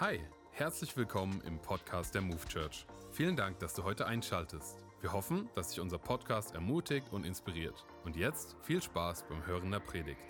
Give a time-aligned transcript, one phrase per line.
[0.00, 0.20] Hi,
[0.52, 2.86] herzlich willkommen im Podcast der Move Church.
[3.10, 4.84] Vielen Dank, dass du heute einschaltest.
[5.00, 7.84] Wir hoffen, dass dich unser Podcast ermutigt und inspiriert.
[8.04, 10.20] Und jetzt viel Spaß beim Hören der Predigt.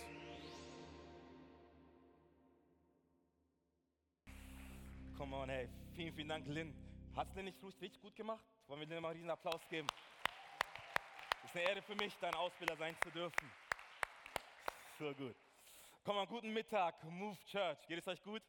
[5.18, 5.68] Come on, hey.
[5.94, 6.74] Vielen, vielen Dank, Lynn.
[7.14, 8.46] Hat Lynn nicht richtig gut gemacht?
[8.68, 9.88] Wollen wir Lynn mal einen riesen Applaus geben?
[11.44, 13.52] Ist eine Ehre für mich, dein Ausbilder sein zu dürfen.
[14.98, 15.36] So gut.
[16.06, 17.86] Komm mal, guten Mittag, Move Church.
[17.86, 18.40] Geht es euch gut?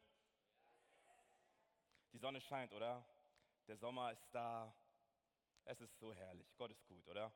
[2.13, 3.05] Die Sonne scheint, oder?
[3.67, 4.73] Der Sommer ist da.
[5.65, 6.47] Es ist so herrlich.
[6.57, 7.31] Gott ist gut, oder?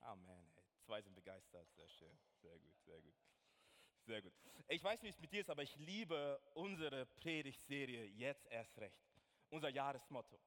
[0.00, 0.52] Amen.
[0.54, 0.64] Hey.
[0.86, 1.68] Zwei sind begeistert.
[1.74, 2.18] Sehr schön.
[2.40, 3.14] Sehr gut, sehr gut.
[4.06, 4.32] Sehr gut.
[4.68, 8.78] Ich weiß nicht, wie es mit dir ist, aber ich liebe unsere Predigtserie Jetzt erst
[8.78, 8.96] recht.
[9.48, 10.40] Unser Jahresmotto.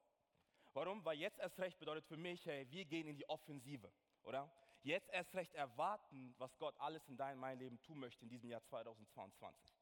[0.72, 1.04] Warum?
[1.04, 4.50] Weil jetzt erst recht bedeutet für mich, hey, wir gehen in die Offensive, oder?
[4.82, 8.50] Jetzt erst recht erwarten, was Gott alles in deinem, mein Leben tun möchte in diesem
[8.50, 9.73] Jahr 2022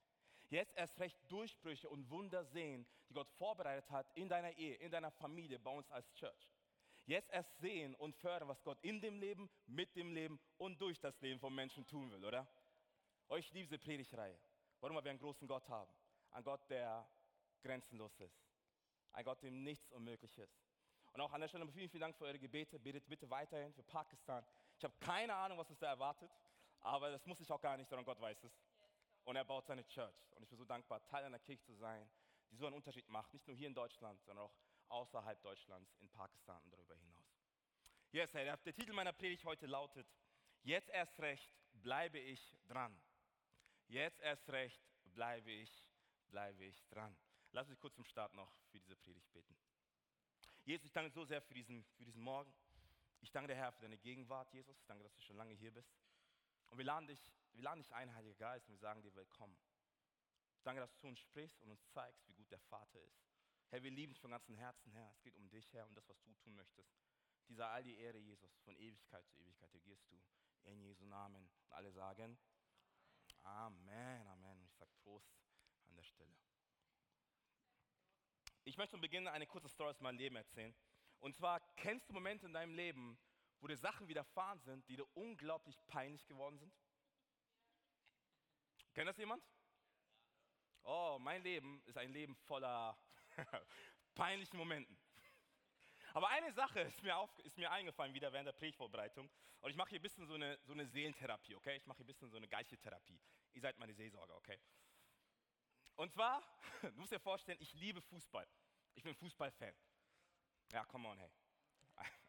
[0.52, 4.91] jetzt erst recht Durchbrüche und Wunder sehen, die Gott vorbereitet hat in deiner Ehe, in
[4.91, 6.50] deiner Familie, bei uns als Church.
[7.06, 11.00] Jetzt erst sehen und fördern, was Gott in dem Leben, mit dem Leben und durch
[11.00, 12.47] das Leben von Menschen tun will, oder?
[13.28, 14.39] Euch liebe diese Predigreihe.
[14.80, 14.97] Warum?
[14.97, 15.92] Weil wir einen großen Gott haben.
[16.30, 17.08] Ein Gott, der
[17.62, 18.47] grenzenlos ist.
[19.12, 20.61] Ein Gott, dem nichts unmöglich ist.
[21.12, 22.78] Und auch an der Stelle vielen, vielen Dank für eure Gebete.
[22.78, 24.45] Betet bitte weiterhin für Pakistan.
[24.78, 26.30] Ich habe keine Ahnung, was es da erwartet,
[26.80, 28.72] aber das muss ich auch gar nicht, sondern Gott weiß es
[29.25, 30.15] und er baut seine Church.
[30.33, 32.09] Und ich bin so dankbar, Teil einer Kirche zu sein,
[32.51, 34.55] die so einen Unterschied macht, nicht nur hier in Deutschland, sondern auch
[34.89, 37.25] außerhalb Deutschlands, in Pakistan und darüber hinaus.
[38.11, 40.06] Yes, hey, der, Titel meiner Predigt heute lautet,
[40.62, 43.01] jetzt erst recht bleibe ich dran.
[43.89, 44.83] Jetzt erst recht
[45.14, 45.91] bleibe ich,
[46.29, 47.17] bleibe ich dran.
[47.53, 49.57] Lass uns kurz zum Start noch für diese Predigt beten.
[50.64, 52.53] Jesus, ich danke so sehr für diesen, für diesen Morgen.
[53.20, 54.77] Ich danke dir, Herr, für deine Gegenwart, Jesus.
[54.79, 55.91] Ich danke, dass du schon lange hier bist.
[56.69, 57.20] Und wir laden dich,
[57.53, 59.58] wir laden dich ein, Heiliger Geist, und wir sagen dir willkommen.
[60.62, 63.27] Danke, dass du zu uns sprichst und uns zeigst, wie gut der Vater ist.
[63.69, 65.11] Herr, wir lieben dich von ganzem Herzen, Herr.
[65.11, 66.95] Es geht um dich, Herr, um das, was du tun möchtest.
[67.48, 70.20] Dieser all die Ehre, Jesus, von Ewigkeit zu Ewigkeit, gehst du.
[70.64, 71.51] In Jesu Namen.
[71.64, 72.39] Und alle sagen
[73.42, 74.58] Amen, Amen.
[74.58, 75.34] Und ich sage Prost
[75.89, 76.39] an der Stelle.
[78.64, 80.74] Ich möchte zum Beginn eine kurze Story aus meinem Leben erzählen.
[81.19, 83.19] Und zwar, kennst du Momente in deinem Leben,
[83.61, 86.73] wo dir Sachen widerfahren sind, die dir unglaublich peinlich geworden sind?
[88.95, 89.42] Kennt das jemand?
[90.83, 92.98] Oh, mein Leben ist ein Leben voller
[94.14, 94.98] peinlichen Momenten.
[96.14, 99.31] Aber eine Sache ist mir, auf, ist mir eingefallen wieder während der Predigtvorbereitung.
[99.61, 101.77] Und ich mache hier ein bisschen so eine, so eine Seelentherapie, okay?
[101.77, 103.19] Ich mache hier ein bisschen so eine Geistetherapie.
[103.52, 104.58] Ihr seid meine Seelsorger, okay?
[105.95, 106.42] Und zwar,
[106.83, 108.47] du musst dir vorstellen, ich liebe Fußball.
[108.95, 109.75] Ich bin Fußballfan.
[110.73, 111.31] Ja, come on, hey.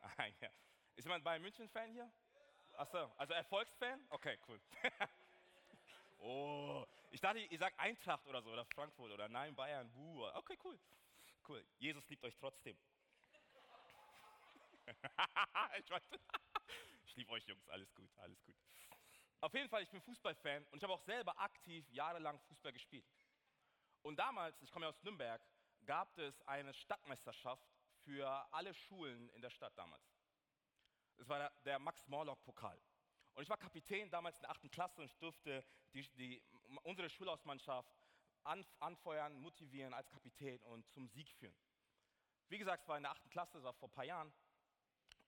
[0.95, 2.09] Ist jemand Bayern München-Fan hier?
[2.73, 4.05] Achso, also Erfolgsfan?
[4.09, 4.61] Okay, cool.
[6.23, 10.25] Oh, ich dachte, ihr sagt Eintracht oder so, oder Frankfurt, oder nein, Bayern, buh.
[10.33, 10.79] Okay, cool.
[11.47, 12.77] Cool, Jesus liebt euch trotzdem.
[15.77, 15.91] ich,
[17.05, 18.55] ich liebe euch Jungs, alles gut, alles gut.
[19.41, 23.05] Auf jeden Fall, ich bin Fußballfan und ich habe auch selber aktiv jahrelang Fußball gespielt.
[24.01, 25.41] Und damals, ich komme ja aus Nürnberg,
[25.85, 27.67] gab es eine Stadtmeisterschaft
[28.05, 30.03] für alle Schulen in der Stadt damals.
[31.17, 32.79] Es war der, der Max-Morlock-Pokal.
[33.33, 34.71] Und ich war Kapitän damals in der 8.
[34.71, 36.43] Klasse und ich durfte die, die,
[36.83, 37.91] unsere Schulhausmannschaft
[38.43, 41.55] an, anfeuern, motivieren als Kapitän und zum Sieg führen.
[42.49, 43.29] Wie gesagt, es war in der 8.
[43.31, 44.31] Klasse, das war vor ein paar Jahren.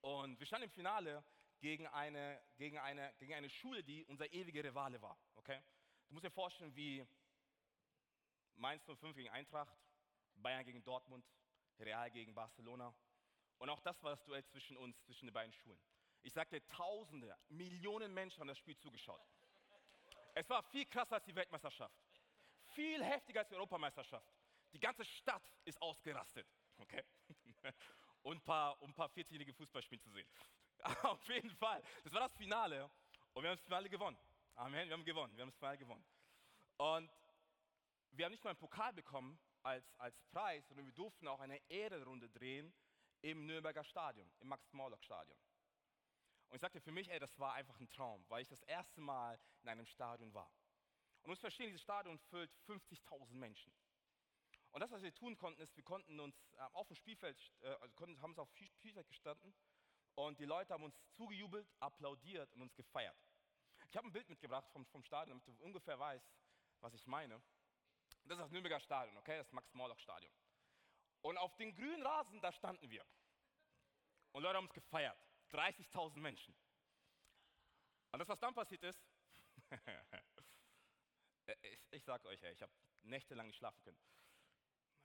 [0.00, 1.24] Und wir standen im Finale
[1.58, 5.18] gegen eine, gegen eine, gegen eine Schule, die unser ewiger Rivale war.
[5.34, 5.60] Okay?
[6.06, 7.04] Du musst dir vorstellen, wie
[8.54, 9.76] Mainz 05 gegen Eintracht,
[10.36, 11.26] Bayern gegen Dortmund,
[11.78, 12.94] Real gegen Barcelona.
[13.58, 15.80] Und auch das war das Duell zwischen uns, zwischen den beiden Schulen.
[16.26, 19.22] Ich sagte, Tausende, Millionen Menschen haben das Spiel zugeschaut.
[20.34, 21.96] Es war viel krasser als die Weltmeisterschaft.
[22.74, 24.28] Viel heftiger als die Europameisterschaft.
[24.72, 26.44] Die ganze Stadt ist ausgerastet.
[26.78, 27.04] Okay?
[28.22, 30.28] Und ein paar, um ein paar 14-jährige Fußballspiele zu sehen.
[31.04, 31.80] Auf jeden Fall.
[32.02, 32.90] Das war das Finale.
[33.32, 34.18] Und wir haben das Finale gewonnen.
[34.56, 34.88] Amen.
[34.88, 35.36] Wir haben gewonnen.
[35.36, 36.04] Wir haben das Finale gewonnen.
[36.78, 37.08] Und
[38.10, 41.60] wir haben nicht nur einen Pokal bekommen als, als Preis, sondern wir durften auch eine
[41.70, 42.74] Ehrenrunde drehen
[43.22, 45.38] im Nürnberger Stadion, im Max-Morlock-Stadion.
[46.48, 49.00] Und ich sagte für mich, ey, das war einfach ein Traum, weil ich das erste
[49.00, 50.50] Mal in einem Stadion war.
[51.18, 53.72] Und du musst verstehen, dieses Stadion füllt 50.000 Menschen.
[54.70, 57.68] Und das, was wir tun konnten, ist, wir konnten uns äh, auf dem Spielfeld, äh,
[57.80, 59.54] also konnten, haben uns auf dem Spielfeld gestanden
[60.14, 63.16] und die Leute haben uns zugejubelt, applaudiert und uns gefeiert.
[63.88, 66.30] Ich habe ein Bild mitgebracht vom, vom Stadion, damit du ungefähr weißt,
[66.80, 67.40] was ich meine.
[68.24, 70.32] Das ist das Nürnberger Stadion, okay, das Max-Morlock-Stadion.
[71.22, 73.04] Und auf den grünen Rasen, da standen wir.
[74.32, 75.18] Und Leute haben uns gefeiert.
[75.52, 76.54] 30.000 Menschen.
[78.12, 79.00] Und das, was dann passiert ist,
[81.62, 82.72] ich, ich sage euch, ich habe
[83.02, 83.98] nächtelang nicht schlafen können.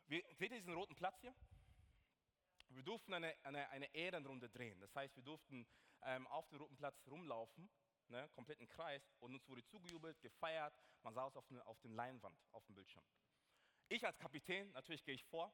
[0.08, 1.36] wir, seht ihr diesen roten Platz hier?
[2.70, 4.80] Wir durften eine, eine, eine Ehrenrunde drehen.
[4.80, 5.68] Das heißt, wir durften
[6.04, 7.70] ähm, auf dem roten Platz rumlaufen,
[8.08, 10.74] ne, komplett im Kreis, und uns wurde zugejubelt, gefeiert.
[11.02, 13.04] Man sah es auf, ne, auf dem Leinwand, auf dem Bildschirm.
[13.90, 15.54] Ich als Kapitän, natürlich gehe ich vor,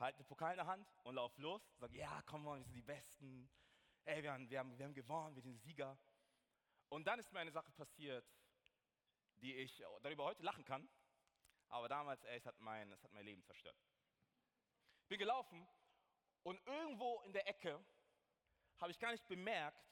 [0.00, 2.74] halte den Pokal in der Hand und laufe los, sage, ja, komm mal, wir sind
[2.74, 3.50] die Besten.
[4.04, 5.98] Ey, wir haben, wir, haben, wir haben gewonnen, wir sind Sieger.
[6.88, 8.26] Und dann ist mir eine Sache passiert,
[9.36, 10.88] die ich darüber heute lachen kann,
[11.68, 13.76] aber damals, ey, es hat mein, es hat mein Leben zerstört.
[15.02, 15.66] Ich bin gelaufen
[16.42, 17.84] und irgendwo in der Ecke
[18.78, 19.84] habe ich gar nicht bemerkt,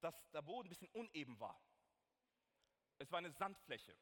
[0.00, 1.60] dass der Boden ein bisschen uneben war.
[2.98, 3.96] Es war eine Sandfläche.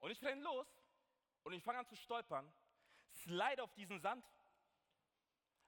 [0.00, 0.66] Und ich renne los
[1.42, 2.52] und ich fange an zu stolpern,
[3.22, 4.24] slide auf diesen Sand.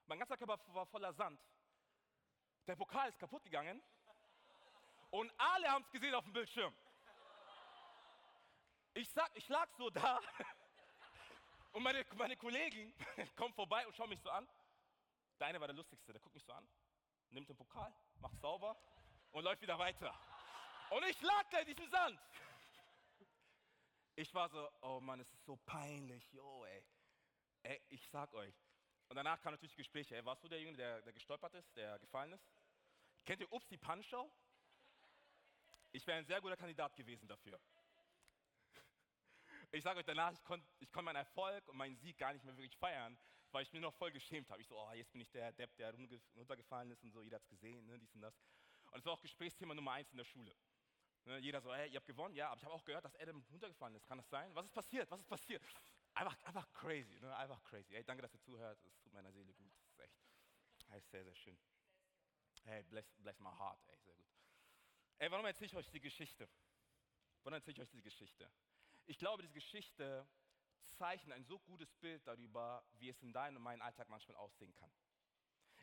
[0.05, 1.39] Mein ganzer Körper war voller Sand.
[2.67, 3.81] Der Pokal ist kaputt gegangen
[5.09, 6.73] und alle haben es gesehen auf dem Bildschirm.
[8.93, 10.19] Ich, sag, ich lag so da
[11.71, 12.93] und meine, meine Kollegen
[13.35, 14.47] kommen vorbei und schauen mich so an.
[15.39, 16.67] Der eine war der lustigste, der guckt mich so an,
[17.29, 18.77] nimmt den Pokal, macht sauber
[19.31, 20.13] und läuft wieder weiter.
[20.91, 22.19] Und ich lag da in diesem Sand.
[24.15, 26.83] Ich war so, oh Mann, es ist so peinlich, yo, ey.
[27.63, 28.55] Ey ich sag euch.
[29.09, 30.15] Und danach kam natürlich Gespräche.
[30.15, 32.49] Ey, warst du derjenige, der, der gestolpert ist, der gefallen ist?
[33.25, 34.31] Kennt ihr Ups die Punch-Show?
[35.91, 37.59] Ich wäre ein sehr guter Kandidat gewesen dafür.
[39.73, 42.43] Ich sage euch danach, ich konnte ich konnt meinen Erfolg und meinen Sieg gar nicht
[42.43, 43.17] mehr wirklich feiern,
[43.51, 44.61] weil ich mir noch voll geschämt habe.
[44.61, 45.93] Ich so, oh, jetzt bin ich der Depp, der
[46.35, 48.37] runtergefallen ist und so, jeder hat es gesehen, ne, dies und das.
[48.91, 50.53] Und es war auch Gesprächsthema Nummer eins in der Schule.
[51.25, 53.45] Ne, jeder so, hey, ihr habt gewonnen, ja, aber ich habe auch gehört, dass Adam
[53.49, 54.05] runtergefallen ist.
[54.07, 54.53] Kann das sein?
[54.55, 55.09] Was ist passiert?
[55.09, 55.63] Was ist passiert?
[56.13, 57.35] Einfach, einfach crazy, ne?
[57.37, 57.93] einfach crazy.
[57.93, 58.83] Hey, danke, dass ihr zuhört.
[58.85, 59.73] Es tut meiner Seele gut.
[59.79, 60.15] Das ist echt,
[60.89, 61.57] das ist sehr, sehr schön.
[62.63, 63.79] Hey, bless, bless my heart.
[63.87, 64.27] Ey, sehr gut.
[65.17, 66.49] Ey, warum erzähle ich euch die Geschichte?
[67.43, 68.51] Warum erzähle ich euch die Geschichte?
[69.05, 70.27] Ich glaube, diese Geschichte
[70.97, 74.73] zeichnet ein so gutes Bild darüber, wie es in deinem und meinem Alltag manchmal aussehen
[74.73, 74.91] kann.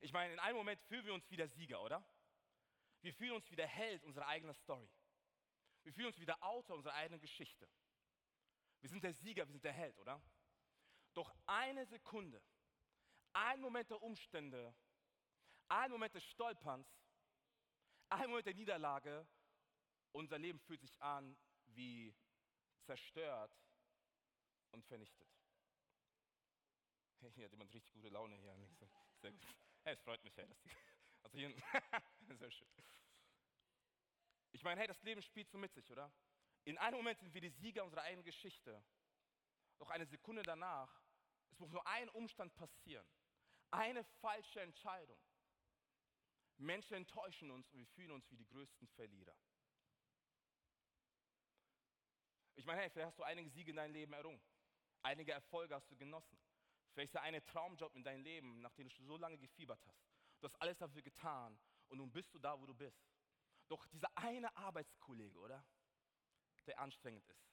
[0.01, 2.05] Ich meine, in einem Moment fühlen wir uns wieder Sieger, oder?
[3.01, 4.89] Wir fühlen uns wieder Held unserer eigenen Story.
[5.83, 7.69] Wir fühlen uns wieder Autor unserer eigenen Geschichte.
[8.81, 10.23] Wir sind der Sieger, wir sind der Held, oder?
[11.15, 12.43] Doch eine Sekunde,
[13.33, 14.75] ein Moment der Umstände,
[15.69, 16.87] ein Moment des Stolperns,
[18.09, 19.27] ein Moment der Niederlage,
[20.13, 21.37] unser Leben fühlt sich an
[21.67, 22.15] wie
[22.83, 23.53] zerstört
[24.71, 25.29] und vernichtet.
[27.21, 28.57] Hey, hier hat jemand richtig gute Laune hier.
[29.21, 29.47] Sehr gut.
[29.83, 30.71] Hey, es freut mich, hey, dass die,
[31.23, 31.51] also hier,
[32.39, 32.69] sehr schön.
[34.53, 36.13] Ich meine, hey, das Leben spielt so mit sich, oder?
[36.69, 38.85] In einem Moment sind wir die Sieger unserer eigenen Geschichte.
[39.79, 41.00] Doch eine Sekunde danach,
[41.50, 43.06] es muss nur ein Umstand passieren.
[43.70, 45.19] Eine falsche Entscheidung.
[46.59, 49.35] Menschen enttäuschen uns und wir fühlen uns wie die größten Verlierer.
[52.56, 54.43] Ich meine, hey, vielleicht hast du einige Siege in deinem Leben errungen.
[55.00, 56.38] Einige Erfolge hast du genossen.
[56.93, 60.06] Vielleicht ist da ein Traumjob in deinem Leben, nach dem du so lange gefiebert hast.
[60.41, 63.09] Du hast alles dafür getan und nun bist du da, wo du bist.
[63.69, 65.65] Doch dieser eine Arbeitskollege, oder?
[66.66, 67.49] Der anstrengend ist.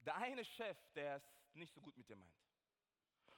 [0.00, 2.36] Der eine Chef, der es nicht so gut mit dir meint.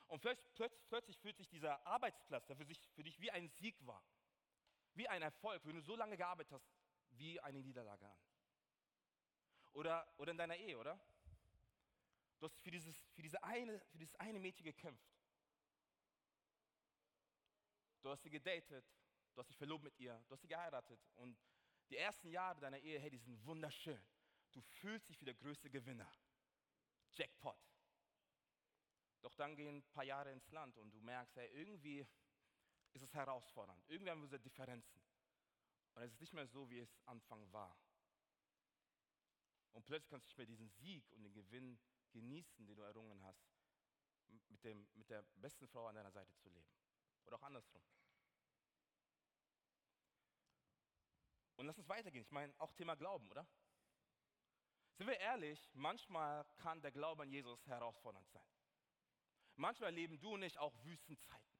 [0.08, 4.02] Und plötzlich, fühlt sich dieser Arbeitsplatz, der für, sich, für dich wie ein Sieg war,
[4.94, 6.66] wie ein Erfolg, wenn du so lange gearbeitet hast,
[7.10, 8.18] wie eine Niederlage an.
[9.72, 10.98] Oder, oder in deiner Ehe, oder?
[12.38, 15.12] Du hast für dieses, für, diese eine, für dieses eine Mädchen gekämpft.
[18.00, 18.86] Du hast sie gedatet,
[19.34, 21.00] du hast dich verlobt mit ihr, du hast sie geheiratet.
[21.17, 21.38] Und
[21.90, 24.02] die ersten Jahre deiner Ehe, hey, die sind wunderschön.
[24.52, 26.10] Du fühlst dich wie der größte Gewinner.
[27.12, 27.58] Jackpot.
[29.20, 32.06] Doch dann gehen ein paar Jahre ins Land und du merkst, hey, irgendwie
[32.92, 33.84] ist es herausfordernd.
[33.88, 35.02] Irgendwie haben wir so Differenzen.
[35.94, 37.76] Und es ist nicht mehr so, wie es Anfang war.
[39.72, 41.78] Und plötzlich kannst du nicht mehr diesen Sieg und den Gewinn
[42.10, 43.48] genießen, den du errungen hast,
[44.48, 46.68] mit, dem, mit der besten Frau an deiner Seite zu leben.
[47.26, 47.82] Oder auch andersrum.
[51.58, 52.22] Und lass uns weitergehen.
[52.22, 53.44] Ich meine, auch Thema Glauben, oder?
[54.94, 58.46] Sind wir ehrlich, manchmal kann der Glaube an Jesus herausfordernd sein.
[59.56, 61.58] Manchmal erleben du und ich auch Wüstenzeiten.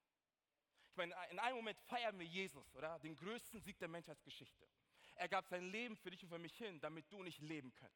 [0.91, 3.01] Ich meine, in einem Moment feiern wir Jesus, oder?
[3.01, 4.69] Den größten Sieg der Menschheitsgeschichte.
[5.17, 7.95] Er gab sein Leben für dich und für mich hin, damit du nicht leben können.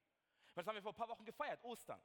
[0.55, 1.63] Was haben wir vor ein paar Wochen gefeiert?
[1.63, 2.03] Ostern.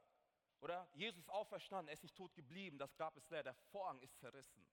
[0.60, 0.88] Oder?
[0.94, 4.16] Jesus ist auferstanden, er ist nicht tot geblieben, das Grab ist leer, der Vorhang ist
[4.20, 4.64] zerrissen.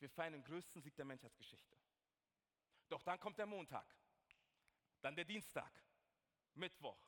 [0.00, 1.77] Wir feiern den größten Sieg der Menschheitsgeschichte.
[2.88, 3.86] Doch dann kommt der Montag,
[5.00, 5.70] dann der Dienstag,
[6.54, 6.98] Mittwoch.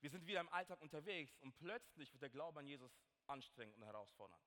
[0.00, 3.84] Wir sind wieder im Alltag unterwegs und plötzlich wird der Glaube an Jesus anstrengend und
[3.84, 4.42] herausfordernd.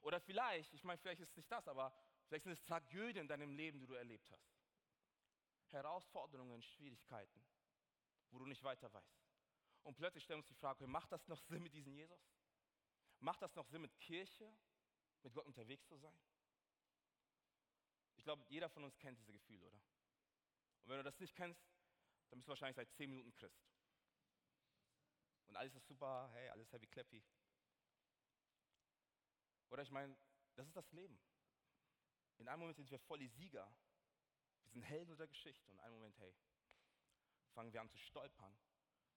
[0.00, 1.94] Oder vielleicht, ich meine, vielleicht ist es nicht das, aber
[2.26, 4.56] vielleicht sind es Tragödien in deinem Leben, die du erlebt hast.
[5.68, 7.44] Herausforderungen, Schwierigkeiten
[8.30, 9.26] wo du nicht weiter weißt.
[9.84, 12.20] Und plötzlich stellen wir uns die Frage, macht das noch Sinn mit diesem Jesus?
[13.20, 14.54] Macht das noch Sinn mit Kirche,
[15.22, 16.18] mit Gott unterwegs zu sein?
[18.28, 19.80] Ich glaube, jeder von uns kennt diese Gefühle, oder?
[20.82, 21.66] Und wenn du das nicht kennst,
[22.28, 23.66] dann bist du wahrscheinlich seit zehn Minuten Christ.
[25.46, 27.24] Und alles ist super, hey, alles happy clappy.
[29.70, 30.14] Oder ich meine,
[30.56, 31.18] das ist das Leben.
[32.36, 33.74] In einem Moment sind wir voll die Sieger.
[34.64, 35.70] Wir sind Helden der Geschichte.
[35.70, 36.36] Und in einem Moment, hey,
[37.54, 38.54] fangen wir an zu stolpern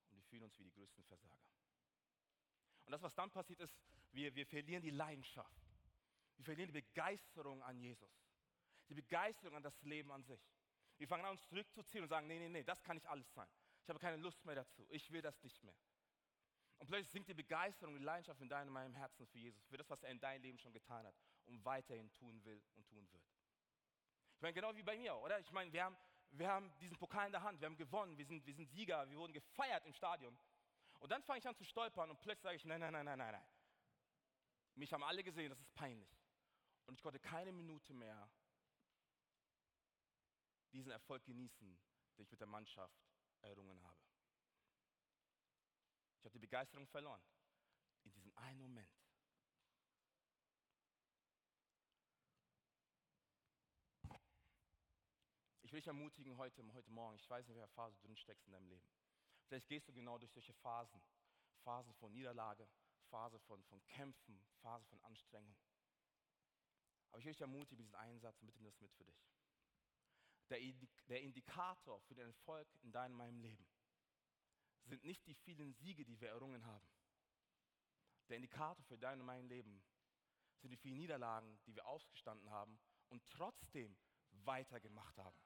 [0.07, 1.51] und wir fühlen uns wie die größten Versager.
[2.85, 3.75] Und das, was dann passiert ist,
[4.13, 5.69] wir, wir verlieren die Leidenschaft.
[6.37, 8.30] Wir verlieren die Begeisterung an Jesus.
[8.91, 10.45] Die Begeisterung an das Leben an sich.
[10.97, 13.47] Wir fangen an, uns zurückzuziehen und sagen, nee, nee, nee, das kann nicht alles sein.
[13.81, 14.85] Ich habe keine Lust mehr dazu.
[14.89, 15.77] Ich will das nicht mehr.
[16.77, 19.89] Und plötzlich sinkt die Begeisterung, die Leidenschaft in deinem meinem Herzen für Jesus, für das,
[19.89, 23.23] was er in deinem Leben schon getan hat und weiterhin tun will und tun wird.
[24.35, 25.39] Ich meine, genau wie bei mir, oder?
[25.39, 25.95] Ich meine, wir haben,
[26.31, 29.09] wir haben diesen Pokal in der Hand, wir haben gewonnen, wir sind, wir sind Sieger,
[29.09, 30.37] wir wurden gefeiert im Stadion.
[30.99, 33.17] Und dann fange ich an zu stolpern und plötzlich sage ich, nein, nein, nein, nein,
[33.17, 33.45] nein, nein.
[34.75, 36.09] Mich haben alle gesehen, das ist peinlich.
[36.85, 38.29] Und ich konnte keine Minute mehr
[40.71, 41.77] diesen Erfolg genießen,
[42.17, 42.99] den ich mit der Mannschaft
[43.41, 43.99] errungen habe.
[46.17, 47.23] Ich habe die Begeisterung verloren.
[48.03, 48.89] In diesem einen Moment.
[55.61, 57.15] Ich will dich ermutigen heute, heute Morgen.
[57.15, 58.85] Ich weiß nicht, welche Phase du drin steckst in deinem Leben.
[59.47, 61.01] Vielleicht gehst du genau durch solche Phasen.
[61.63, 62.67] Phasen von Niederlage,
[63.09, 65.55] Phase von, von Kämpfen, Phase von Anstrengung.
[67.11, 69.15] Aber ich will dich ermutigen, diesen Einsatz, bitte nimm das mit für dich.
[70.51, 73.65] Der, Indikator für den Erfolg in deinem meinem Leben
[74.83, 76.85] sind nicht die vielen Siege, die wir errungen haben.
[78.27, 79.81] Der Indikator für dein und mein Leben
[80.57, 82.77] sind die vielen Niederlagen, die wir ausgestanden haben
[83.07, 83.97] und trotzdem
[84.43, 85.37] weitergemacht haben.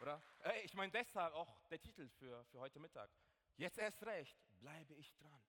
[0.00, 0.22] Oder?
[0.40, 3.10] Hey, ich meine deshalb auch der Titel für, für heute Mittag.
[3.56, 5.42] Jetzt erst recht, bleibe ich dran.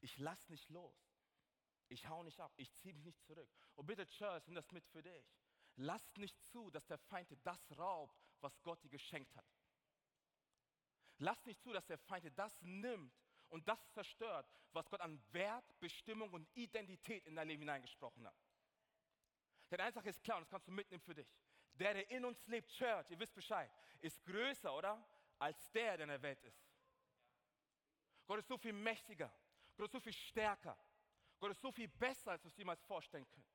[0.00, 1.05] Ich lass nicht los.
[1.88, 2.52] Ich hau nicht ab.
[2.56, 3.48] Ich ziehe mich nicht zurück.
[3.74, 5.24] Und bitte, Church, nimm das mit für dich.
[5.76, 9.46] Lasst nicht zu, dass der Feind dir das raubt, was Gott dir geschenkt hat.
[11.18, 13.14] Lasst nicht zu, dass der Feind dir das nimmt
[13.48, 18.36] und das zerstört, was Gott an Wert, Bestimmung und Identität in dein Leben hineingesprochen hat.
[19.70, 21.28] Denn eine Sache ist klar und das kannst du mitnehmen für dich.
[21.72, 25.04] Der, der in uns lebt, Church, ihr wisst Bescheid, ist größer, oder?
[25.38, 26.66] Als der, der in der Welt ist.
[28.26, 29.32] Gott ist so viel mächtiger.
[29.76, 30.76] Gott ist so viel stärker.
[31.38, 33.46] Gott ist so viel besser, als wir uns jemals vorstellen können.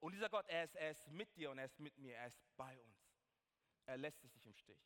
[0.00, 2.28] Und dieser Gott, er ist, er ist mit dir und er ist mit mir, er
[2.28, 2.96] ist bei uns.
[3.86, 4.80] Er lässt es nicht im Stich.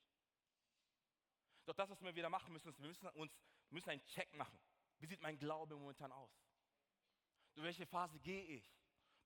[1.66, 3.32] Doch das, was wir wieder machen müssen, ist, wir müssen uns
[3.72, 4.58] müssen einen Check machen.
[4.98, 6.30] Wie sieht mein Glaube momentan aus?
[7.54, 8.74] Durch welche Phase gehe ich?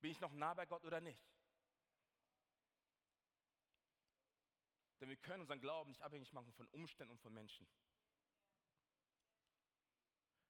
[0.01, 1.23] Bin ich noch nah bei Gott oder nicht?
[5.01, 7.67] Denn wir können unseren Glauben nicht abhängig machen von Umständen und von Menschen.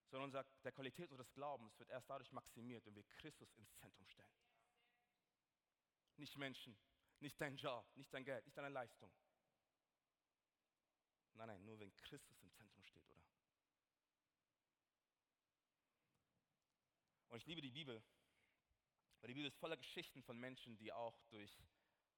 [0.08, 4.06] Sondern unser, der Qualität unseres Glaubens wird erst dadurch maximiert, wenn wir Christus ins Zentrum
[4.08, 4.30] stellen.
[6.16, 6.78] Nicht Menschen,
[7.20, 9.10] nicht dein Job, nicht dein Geld, nicht deine Leistung.
[11.34, 13.22] Nein, nein, nur wenn Christus im Zentrum steht, oder?
[17.28, 18.02] Und ich liebe die Bibel,
[19.20, 21.54] weil die Bibel ist voller Geschichten von Menschen, die auch durch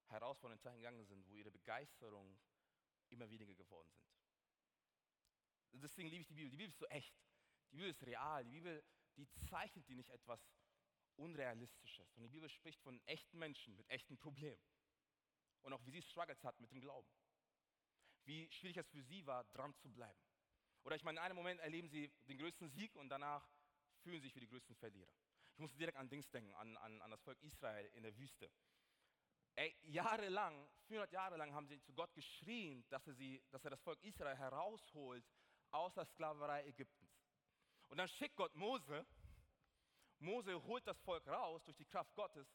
[0.07, 2.39] herausfordernde Zeiten gegangen sind, wo ihre Begeisterung
[3.09, 5.83] immer weniger geworden sind.
[5.83, 6.51] Deswegen liebe ich die Bibel.
[6.51, 7.15] Die Bibel ist so echt.
[7.71, 8.45] Die Bibel ist real.
[8.45, 8.85] Die Bibel,
[9.17, 10.41] die zeichnet dir nicht etwas
[11.17, 12.15] Unrealistisches.
[12.15, 14.63] Und die Bibel spricht von echten Menschen mit echten Problemen.
[15.63, 17.09] Und auch wie sie Struggles hat mit dem Glauben.
[18.25, 20.21] Wie schwierig es für sie war, dran zu bleiben.
[20.85, 23.47] Oder ich meine, in einem Moment erleben sie den größten Sieg und danach
[24.03, 25.13] fühlen sie sich wie die größten Verlierer.
[25.53, 28.51] Ich muss direkt an Dings denken, an, an, an das Volk Israel in der Wüste.
[29.57, 33.71] Ey, jahrelang, 400 Jahre lang haben sie zu Gott geschrien, dass er, sie, dass er
[33.71, 35.27] das Volk Israel herausholt
[35.73, 36.98] aus der Sklaverei Ägyptens.
[37.89, 39.07] Und dann schickt Gott Mose.
[40.19, 42.49] Mose holt das Volk raus durch die Kraft Gottes.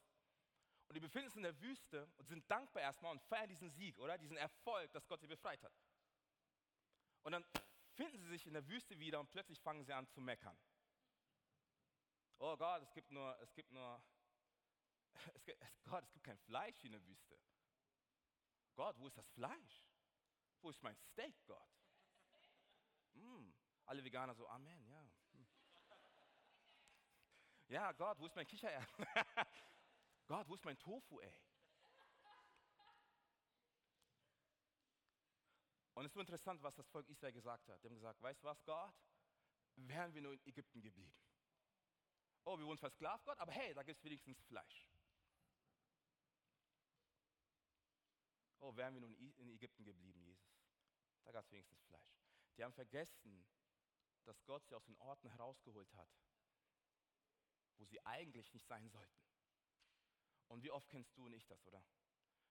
[0.86, 3.98] Und die befinden sich in der Wüste und sind dankbar erstmal und feiern diesen Sieg,
[3.98, 4.18] oder?
[4.18, 5.72] Diesen Erfolg, dass Gott sie befreit hat.
[7.22, 7.44] Und dann
[7.94, 10.58] finden sie sich in der Wüste wieder und plötzlich fangen sie an zu meckern.
[12.38, 14.02] Oh Gott, es gibt nur, es gibt nur
[15.34, 17.38] es gibt, es, Gott, es gibt kein Fleisch in der Wüste.
[18.74, 19.84] Gott, wo ist das Fleisch?
[20.60, 21.70] Wo ist mein Steak, Gott?
[23.14, 23.50] Mm,
[23.86, 25.10] alle Veganer so, Amen, ja.
[27.68, 29.06] Ja, Gott, wo ist mein Kichererbsen?
[30.26, 31.34] Gott, wo ist mein Tofu, ey?
[35.94, 37.82] Und es ist so interessant, was das Volk Israel gesagt hat.
[37.82, 38.94] Die haben gesagt, weißt du was, Gott?
[39.76, 41.14] Wären wir nur in Ägypten geblieben.
[42.44, 44.86] Oh, wir wurden versklavt, Gott, aber hey, da gibt es wenigstens Fleisch.
[48.60, 50.54] Oh, wären wir nun in Ägypten geblieben, Jesus.
[52.56, 53.46] Die haben vergessen,
[54.24, 56.08] dass Gott sie aus den Orten herausgeholt hat,
[57.78, 59.24] wo sie eigentlich nicht sein sollten.
[60.48, 61.84] Und wie oft kennst du und ich das, oder?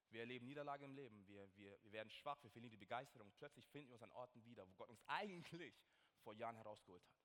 [0.09, 3.31] Wir erleben Niederlage im Leben, wir, wir, wir werden schwach, wir verlieren die Begeisterung.
[3.33, 5.75] Plötzlich finden wir uns an Orten wieder, wo Gott uns eigentlich
[6.21, 7.17] vor Jahren herausgeholt hat.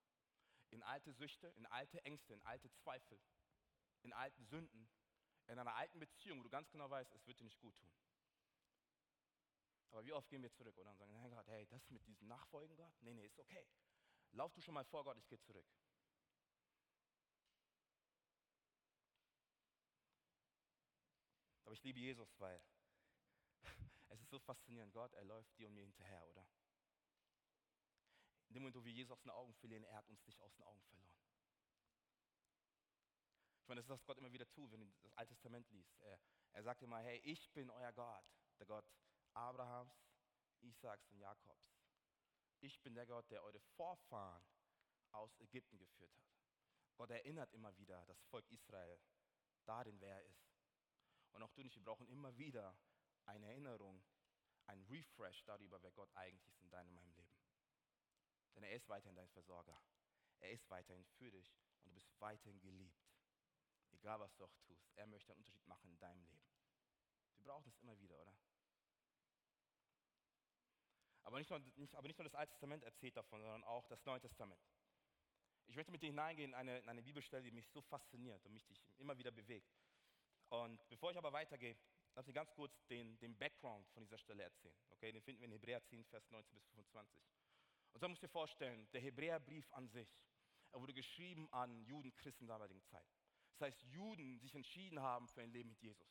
[0.71, 3.21] In alte Süchte, in alte Ängste, in alte Zweifel,
[4.03, 4.89] in alten Sünden,
[5.49, 7.93] in einer alten Beziehung, wo du ganz genau weißt, es wird dir nicht gut tun.
[9.91, 12.29] Aber wie oft gehen wir zurück oder und sagen, hey Gott, hey, das mit diesem
[12.29, 12.93] Nachfolgen, Gott?
[13.01, 13.67] Nee, nee, ist okay.
[14.33, 15.67] Lauf du schon mal vor Gott, ich gehe zurück.
[21.69, 22.59] Aber ich liebe Jesus, weil
[24.09, 24.91] es ist so faszinierend.
[24.95, 26.49] Gott, er läuft dir und mir hinterher, oder?
[28.49, 30.55] In dem Moment, wo wir Jesus aus den Augen verlieren, er hat uns nicht aus
[30.55, 31.13] den Augen verloren.
[33.61, 35.95] Ich meine, das ist, was Gott immer wieder tut, wenn du das Alte Testament liest.
[36.01, 36.19] Er,
[36.55, 38.25] er sagt immer, hey, ich bin euer Gott,
[38.59, 38.91] der Gott
[39.35, 39.93] Abrahams,
[40.63, 41.77] Isaaks und Jakobs.
[42.61, 44.43] Ich bin der Gott, der eure Vorfahren
[45.11, 46.25] aus Ägypten geführt hat.
[46.97, 48.99] Gott erinnert immer wieder das Volk Israel
[49.67, 50.48] darin, wer er ist.
[51.39, 52.77] Und auch du und ich, wir brauchen immer wieder
[53.27, 54.03] eine Erinnerung,
[54.67, 57.39] ein Refresh darüber, wer Gott eigentlich ist in deinem meinem Leben.
[58.57, 59.81] Denn er ist weiterhin dein Versorger.
[60.41, 61.55] Er ist weiterhin für dich
[61.85, 63.07] und du bist weiterhin geliebt.
[63.93, 66.43] Egal was du auch tust, er möchte einen Unterschied machen in deinem Leben.
[67.37, 68.37] Wir brauchen es immer wieder, oder?
[71.23, 74.05] Aber nicht, nur, nicht, aber nicht nur das Alte Testament erzählt davon, sondern auch das
[74.05, 74.61] Neue Testament.
[75.69, 78.55] Ich möchte mit dir hineingehen in eine, in eine Bibelstelle, die mich so fasziniert und
[78.55, 78.67] mich
[78.97, 79.73] immer wieder bewegt.
[80.51, 81.77] Und bevor ich aber weitergehe,
[82.15, 84.77] lass mich ganz kurz den, den Background von dieser Stelle erzählen.
[84.91, 87.23] Okay, den finden wir in Hebräer 10, Vers 19 bis 25.
[87.93, 90.09] Und so musst du dir vorstellen, der Hebräerbrief an sich,
[90.73, 93.07] er wurde geschrieben an Juden, Christen der damaligen Zeit.
[93.53, 96.09] Das heißt, Juden, die sich entschieden haben für ein Leben mit Jesus.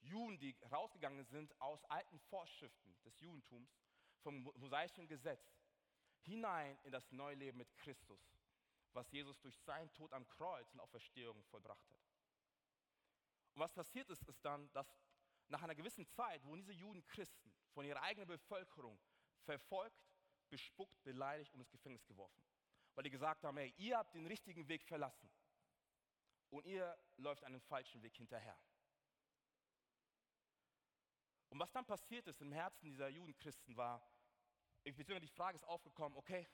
[0.00, 3.70] Juden, die rausgegangen sind aus alten Vorschriften des Judentums,
[4.20, 5.44] vom mosaischen Gesetz,
[6.22, 8.20] hinein in das neue Leben mit Christus,
[8.92, 12.13] was Jesus durch seinen Tod am Kreuz und Auferstehung vollbracht hat.
[13.54, 14.96] Und was passiert ist, ist dann, dass
[15.48, 18.98] nach einer gewissen Zeit wurden diese Juden Christen von ihrer eigenen Bevölkerung
[19.42, 20.04] verfolgt,
[20.48, 22.42] bespuckt, beleidigt und ins Gefängnis geworfen.
[22.94, 25.30] Weil die gesagt haben, hey, ihr habt den richtigen Weg verlassen
[26.50, 28.58] und ihr läuft einen falschen Weg hinterher.
[31.48, 34.04] Und was dann passiert ist im Herzen dieser Judenchristen war,
[34.82, 36.48] beziehungsweise die Frage ist aufgekommen, okay,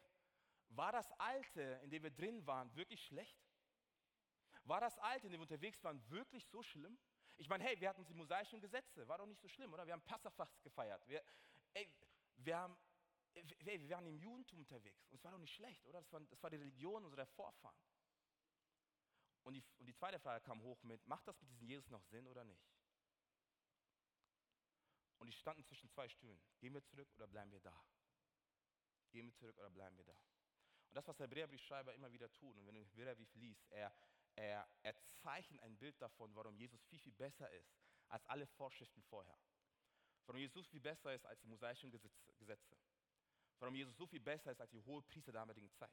[0.68, 3.49] war das Alte, in dem wir drin waren, wirklich schlecht?
[4.64, 6.99] War das Alte, in dem wir unterwegs waren, wirklich so schlimm?
[7.37, 9.87] Ich meine, hey, wir hatten die mosaischen Gesetze, war doch nicht so schlimm, oder?
[9.87, 11.07] Wir haben Passafast gefeiert.
[11.09, 11.25] Wir,
[11.73, 11.88] ey,
[12.37, 12.77] wir, haben,
[13.35, 16.01] ey, wir waren im Judentum unterwegs und es war doch nicht schlecht, oder?
[16.01, 17.77] Das war, das war die Religion unserer Vorfahren.
[19.42, 22.03] Und die, und die zweite Frage kam hoch mit, macht das mit diesem Jesus noch
[22.05, 22.68] Sinn oder nicht?
[25.18, 26.40] Und die standen zwischen zwei Stühlen.
[26.59, 27.85] Gehen wir zurück oder bleiben wir da?
[29.11, 30.18] Gehen wir zurück oder bleiben wir da?
[30.88, 33.94] Und das, was der Hebräerbriefschreiber immer wieder tut, und wenn du den Hebräerbrief liest, er,
[34.40, 37.74] er, er zeichnet ein Bild davon, warum Jesus viel, viel besser ist
[38.09, 39.38] als alle Vorschriften vorher.
[40.26, 42.76] Warum Jesus viel besser ist als die mosaischen Gesetze.
[43.59, 45.90] Warum Jesus so viel besser ist als die hohe Priester der damaligen Zeit.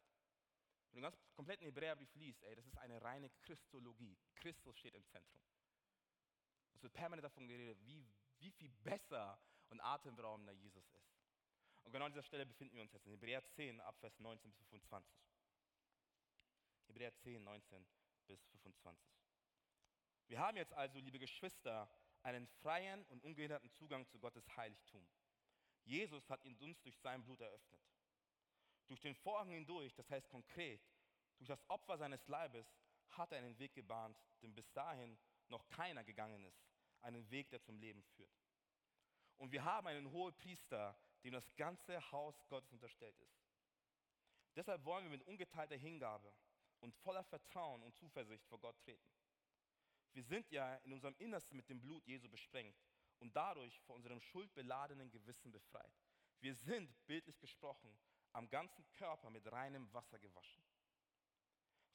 [0.92, 4.18] Wenn du den ganz kompletten Hebräerbrief liest, ey, das ist eine reine Christologie.
[4.36, 5.42] Christus steht im Zentrum.
[6.74, 8.08] Es wird permanent davon geredet, wie,
[8.38, 11.18] wie viel besser und atemberaubender Jesus ist.
[11.84, 14.60] Und genau an dieser Stelle befinden wir uns jetzt in Hebräer 10, Abvers 19 bis
[14.68, 15.12] 25.
[16.88, 17.86] Hebräer 10, 19
[18.28, 19.18] bis 25.
[20.28, 21.90] Wir haben jetzt also, liebe Geschwister,
[22.24, 25.08] einen freien und ungehinderten Zugang zu Gottes Heiligtum.
[25.86, 27.82] Jesus hat ihn uns durch sein Blut eröffnet.
[28.88, 30.82] Durch den Vorhang hindurch, das heißt konkret,
[31.38, 32.68] durch das Opfer seines Leibes,
[33.10, 36.68] hat er einen Weg gebahnt, den bis dahin noch keiner gegangen ist.
[37.02, 38.36] Einen Weg, der zum Leben führt.
[39.38, 43.48] Und wir haben einen hohen Priester, dem das ganze Haus Gottes unterstellt ist.
[44.56, 46.34] Deshalb wollen wir mit ungeteilter Hingabe
[46.80, 49.12] und voller Vertrauen und Zuversicht vor Gott treten.
[50.14, 52.78] Wir sind ja in unserem Innersten mit dem Blut Jesu besprengt
[53.20, 55.94] und dadurch vor unserem schuldbeladenen Gewissen befreit.
[56.40, 57.98] Wir sind, bildlich gesprochen,
[58.34, 60.64] am ganzen Körper mit reinem Wasser gewaschen.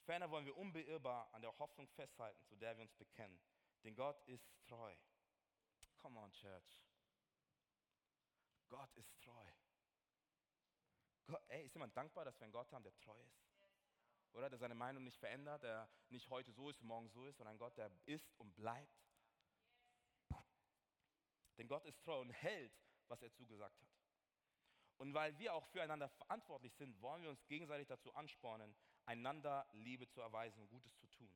[0.04, 3.40] Ferner wollen wir unbeirrbar an der Hoffnung festhalten, zu der wir uns bekennen.
[3.84, 4.94] Denn Gott ist treu.
[5.98, 6.80] Come on, Church.
[8.68, 9.52] Gott ist treu.
[11.26, 13.51] Gott, ey, ist jemand dankbar, dass wir einen Gott haben, der treu ist?
[14.32, 17.36] Oder der seine Meinung nicht verändert, der nicht heute so ist und morgen so ist,
[17.36, 19.02] sondern ein Gott, der ist und bleibt.
[21.58, 22.72] Denn Gott ist treu und hält,
[23.08, 23.88] was er zugesagt hat.
[24.96, 30.08] Und weil wir auch füreinander verantwortlich sind, wollen wir uns gegenseitig dazu anspornen, einander Liebe
[30.08, 31.34] zu erweisen und Gutes zu tun.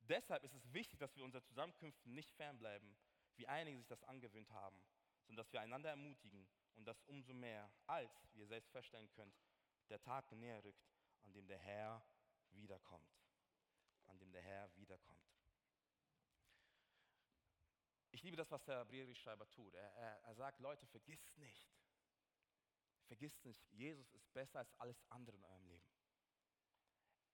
[0.00, 2.96] Deshalb ist es wichtig, dass wir unseren Zusammenkünften nicht fernbleiben,
[3.36, 4.76] wie einige sich das angewöhnt haben,
[5.26, 9.34] sondern dass wir einander ermutigen und das umso mehr, als wir selbst feststellen könnt,
[9.88, 10.86] der Tag näher rückt,
[11.22, 12.04] an dem der Herr
[12.54, 13.10] wiederkommt.
[14.06, 15.22] An dem der Herr wiederkommt.
[18.10, 19.74] Ich liebe das, was der Briefschreiber tut.
[19.74, 21.72] Er, er, er sagt, Leute, vergisst nicht.
[23.06, 25.86] Vergisst nicht, Jesus ist besser als alles andere in eurem Leben.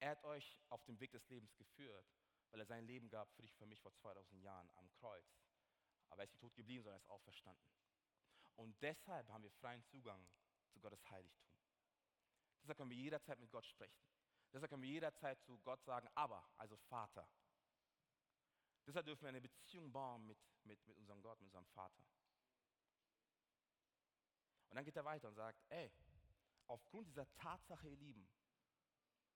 [0.01, 2.07] Er hat euch auf dem Weg des Lebens geführt,
[2.51, 5.39] weil er sein Leben gab für dich, für mich vor 2000 Jahren am Kreuz.
[6.09, 7.71] Aber er ist nicht tot geblieben, sondern er ist auferstanden.
[8.57, 10.27] Und deshalb haben wir freien Zugang
[10.71, 11.49] zu Gottes Heiligtum.
[12.63, 14.01] Deshalb können wir jederzeit mit Gott sprechen.
[14.53, 17.29] Deshalb können wir jederzeit zu Gott sagen, aber, also Vater.
[18.87, 22.03] Deshalb dürfen wir eine Beziehung bauen mit, mit, mit unserem Gott, mit unserem Vater.
[24.71, 25.93] Und dann geht er weiter und sagt, ey,
[26.67, 28.29] aufgrund dieser Tatsache, ihr Lieben,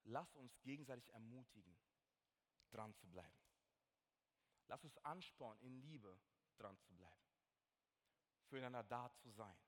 [0.05, 1.79] lasst uns gegenseitig ermutigen,
[2.71, 3.37] dran zu bleiben.
[4.69, 6.19] Lasst uns anspornen, in Liebe
[6.57, 7.27] dran zu bleiben.
[8.49, 9.59] Füreinander da zu sein.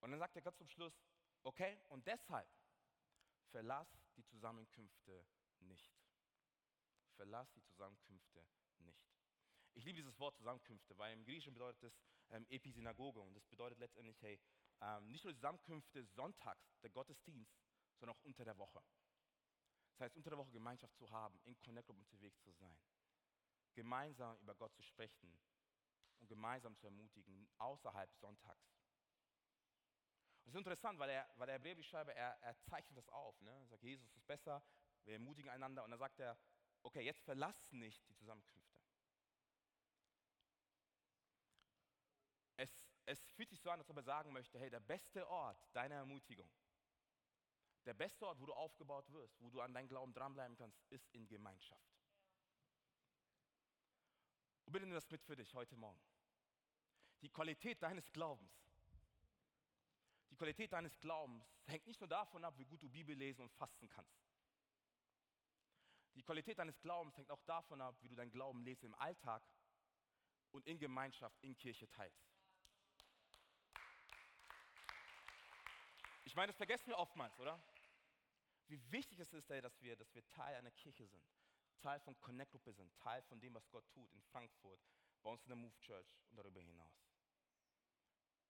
[0.00, 1.00] Und dann sagt er Gott zum Schluss,
[1.42, 2.48] okay, und deshalb
[3.52, 5.24] verlass die Zusammenkünfte
[5.60, 5.94] nicht.
[7.16, 8.44] Verlass die Zusammenkünfte
[8.78, 9.06] nicht.
[9.74, 13.78] Ich liebe dieses Wort Zusammenkünfte, weil im Griechischen bedeutet es ähm, Episynagoge und das bedeutet
[13.78, 14.40] letztendlich, hey,
[14.80, 17.54] ähm, nicht nur Zusammenkünfte sonntags, der Gottesdienst,
[17.98, 18.82] sondern auch unter der Woche.
[19.92, 22.78] Das heißt, unter der Woche Gemeinschaft zu haben, in Connect Group unterwegs zu sein,
[23.74, 25.38] gemeinsam über Gott zu sprechen
[26.18, 28.81] und gemeinsam zu ermutigen, außerhalb sonntags.
[30.44, 33.40] Und das ist interessant, weil, er, weil der Hebräerbriefschreiber, er, er zeichnet das auf.
[33.42, 33.50] Ne?
[33.50, 34.62] Er sagt, Jesus ist besser,
[35.04, 35.84] wir ermutigen einander.
[35.84, 36.36] Und dann sagt er,
[36.82, 38.80] okay, jetzt verlass nicht die Zusammenkünfte.
[42.56, 42.70] Es,
[43.06, 45.96] es fühlt sich so an, als ob er sagen möchte, hey, der beste Ort deiner
[45.96, 46.50] Ermutigung,
[47.84, 51.08] der beste Ort, wo du aufgebaut wirst, wo du an deinem Glauben dranbleiben kannst, ist
[51.12, 51.92] in Gemeinschaft.
[54.64, 56.00] Und bitte nimm das mit für dich heute Morgen.
[57.22, 58.61] Die Qualität deines Glaubens,
[60.32, 63.52] die Qualität deines Glaubens hängt nicht nur davon ab, wie gut du Bibel lesen und
[63.52, 64.18] fasten kannst.
[66.14, 69.42] Die Qualität deines Glaubens hängt auch davon ab, wie du deinen Glauben lebst im Alltag
[70.50, 72.32] und in Gemeinschaft, in Kirche teilst.
[76.24, 77.62] Ich meine, das vergessen wir oftmals, oder?
[78.68, 81.22] Wie wichtig es ist, dass wir, dass wir Teil einer Kirche sind,
[81.80, 84.80] Teil von Connect Gruppe sind, Teil von dem, was Gott tut in Frankfurt,
[85.22, 87.11] bei uns in der Move Church und darüber hinaus.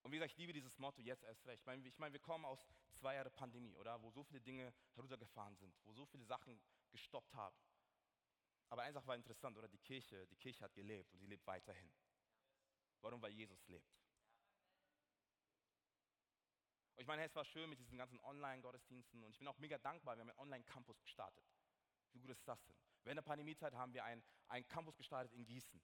[0.02, 1.60] Und wie gesagt, ich liebe dieses Motto jetzt erst recht.
[1.60, 4.02] Ich meine, ich meine, wir kommen aus zwei Jahren Pandemie, oder?
[4.02, 6.60] Wo so viele Dinge heruntergefahren sind, wo so viele Sachen
[6.90, 7.56] gestoppt haben.
[8.68, 9.68] Aber eine Sache war interessant, oder?
[9.68, 11.92] Die Kirche, die Kirche hat gelebt und sie lebt weiterhin.
[13.00, 13.22] Warum?
[13.22, 13.86] Weil Jesus lebt.
[16.94, 19.78] Und ich meine, es war schön mit diesen ganzen Online-Gottesdiensten und ich bin auch mega
[19.78, 21.44] dankbar, wir haben einen Online-Campus gestartet.
[22.12, 22.76] Wie gut ist das denn?
[23.04, 25.80] Während der Pandemiezeit haben wir einen, einen Campus gestartet in Gießen.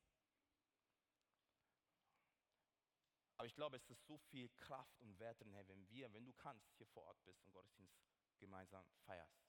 [3.38, 6.32] Aber ich glaube, es ist so viel Kraft und Wert drin, wenn wir, wenn du
[6.32, 7.96] kannst, hier vor Ort bist und Gottesdienst
[8.38, 9.46] gemeinsam feierst.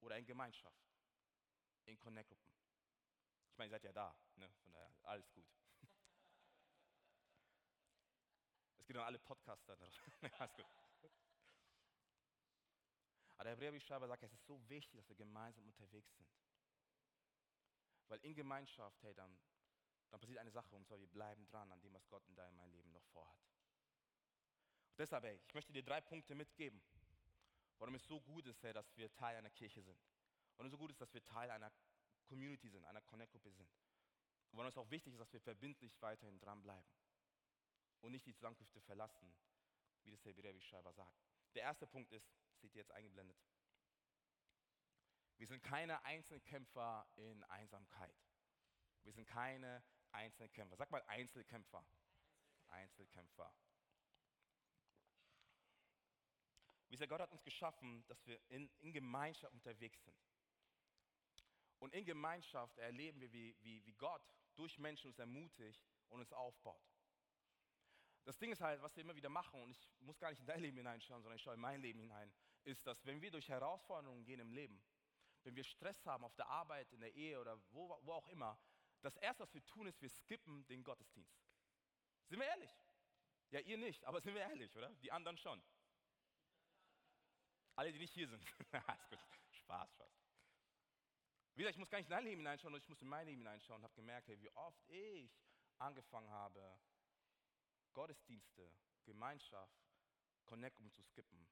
[0.00, 0.84] Oder in Gemeinschaft,
[1.86, 2.54] in Connect-Gruppen.
[3.50, 4.52] Ich meine, ihr seid ja da, ne?
[4.62, 5.46] von daher alles gut.
[8.78, 9.72] es geht um alle Podcaster.
[10.38, 10.66] alles gut.
[13.36, 16.28] Aber der Hebräerbriefschreiber sagt, es ist so wichtig, dass wir gemeinsam unterwegs sind.
[18.08, 19.40] Weil in Gemeinschaft, hey, dann,
[20.14, 22.70] dann passiert eine Sache, und zwar wir bleiben dran an dem, was Gott in deinem
[22.70, 23.36] Leben noch vorhat.
[24.90, 26.80] Und deshalb, hey, ich möchte dir drei Punkte mitgeben,
[27.78, 30.00] warum es so gut ist, hey, dass wir Teil einer Kirche sind.
[30.54, 31.72] Warum es so gut ist, dass wir Teil einer
[32.26, 33.68] Community sind, einer Connect-Gruppe sind.
[34.52, 36.88] Und warum es auch wichtig ist, dass wir verbindlich weiterhin dranbleiben
[38.02, 39.34] und nicht die Zusammenkünfte verlassen,
[40.04, 41.18] wie das der Hebräerbriefschreiber sagt.
[41.56, 43.36] Der erste Punkt ist, seht ihr jetzt eingeblendet.
[45.38, 48.14] Wir sind keine Einzelkämpfer in Einsamkeit.
[49.02, 49.82] Wir sind keine
[50.14, 50.76] Einzelkämpfer.
[50.76, 51.84] Sag mal Einzelkämpfer.
[52.68, 53.52] Einzelkämpfer.
[56.88, 60.16] Wie sehr Gott hat uns geschaffen, dass wir in, in Gemeinschaft unterwegs sind.
[61.78, 64.22] Und in Gemeinschaft erleben wir, wie, wie, wie Gott
[64.54, 66.82] durch Menschen uns ermutigt und uns aufbaut.
[68.24, 70.46] Das Ding ist halt, was wir immer wieder machen, und ich muss gar nicht in
[70.46, 73.48] dein Leben hineinschauen, sondern ich schaue in mein Leben hinein, ist, dass wenn wir durch
[73.48, 74.82] Herausforderungen gehen im Leben,
[75.42, 78.58] wenn wir Stress haben auf der Arbeit, in der Ehe oder wo, wo auch immer,
[79.04, 81.38] das Erste, was wir tun, ist, wir skippen den Gottesdienst.
[82.26, 82.70] Sind wir ehrlich?
[83.50, 84.88] Ja, ihr nicht, aber sind wir ehrlich, oder?
[84.96, 85.62] Die anderen schon.
[87.76, 88.42] Alle, die nicht hier sind.
[88.86, 89.18] Alles gut.
[89.50, 90.24] Spaß, Spaß.
[91.54, 93.26] Wie gesagt, ich muss gar nicht in dein Leben hineinschauen, sondern ich muss in mein
[93.26, 95.30] Leben hineinschauen und habe gemerkt, hey, wie oft ich
[95.78, 96.80] angefangen habe,
[97.92, 98.72] Gottesdienste,
[99.04, 99.84] Gemeinschaft,
[100.46, 101.46] Connect um zu skippen,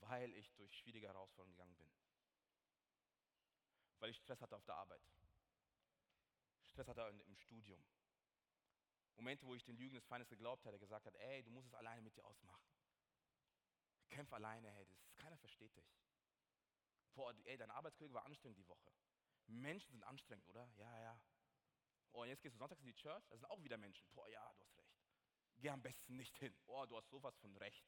[0.00, 1.90] weil ich durch schwierige Herausforderungen gegangen bin.
[3.98, 5.02] Weil ich Stress hatte auf der Arbeit.
[6.78, 7.84] Stress hatte im Studium.
[9.16, 11.74] Momente, wo ich den Lügen des Feindes geglaubt hätte, gesagt hat, ey, du musst es
[11.74, 12.62] alleine mit dir ausmachen.
[14.10, 15.92] Kämpf alleine, hey, das, keiner versteht dich.
[17.16, 18.92] Boah, ey, dein Arbeitskollege war anstrengend die Woche.
[19.48, 20.70] Menschen sind anstrengend, oder?
[20.76, 21.20] Ja, ja.
[22.12, 24.08] Oh, und jetzt gehst du sonntags in die Church, da sind auch wieder Menschen.
[24.14, 24.96] Boah, ja, du hast recht.
[25.56, 26.56] Geh am besten nicht hin.
[26.66, 27.84] Oh, du hast sowas von recht.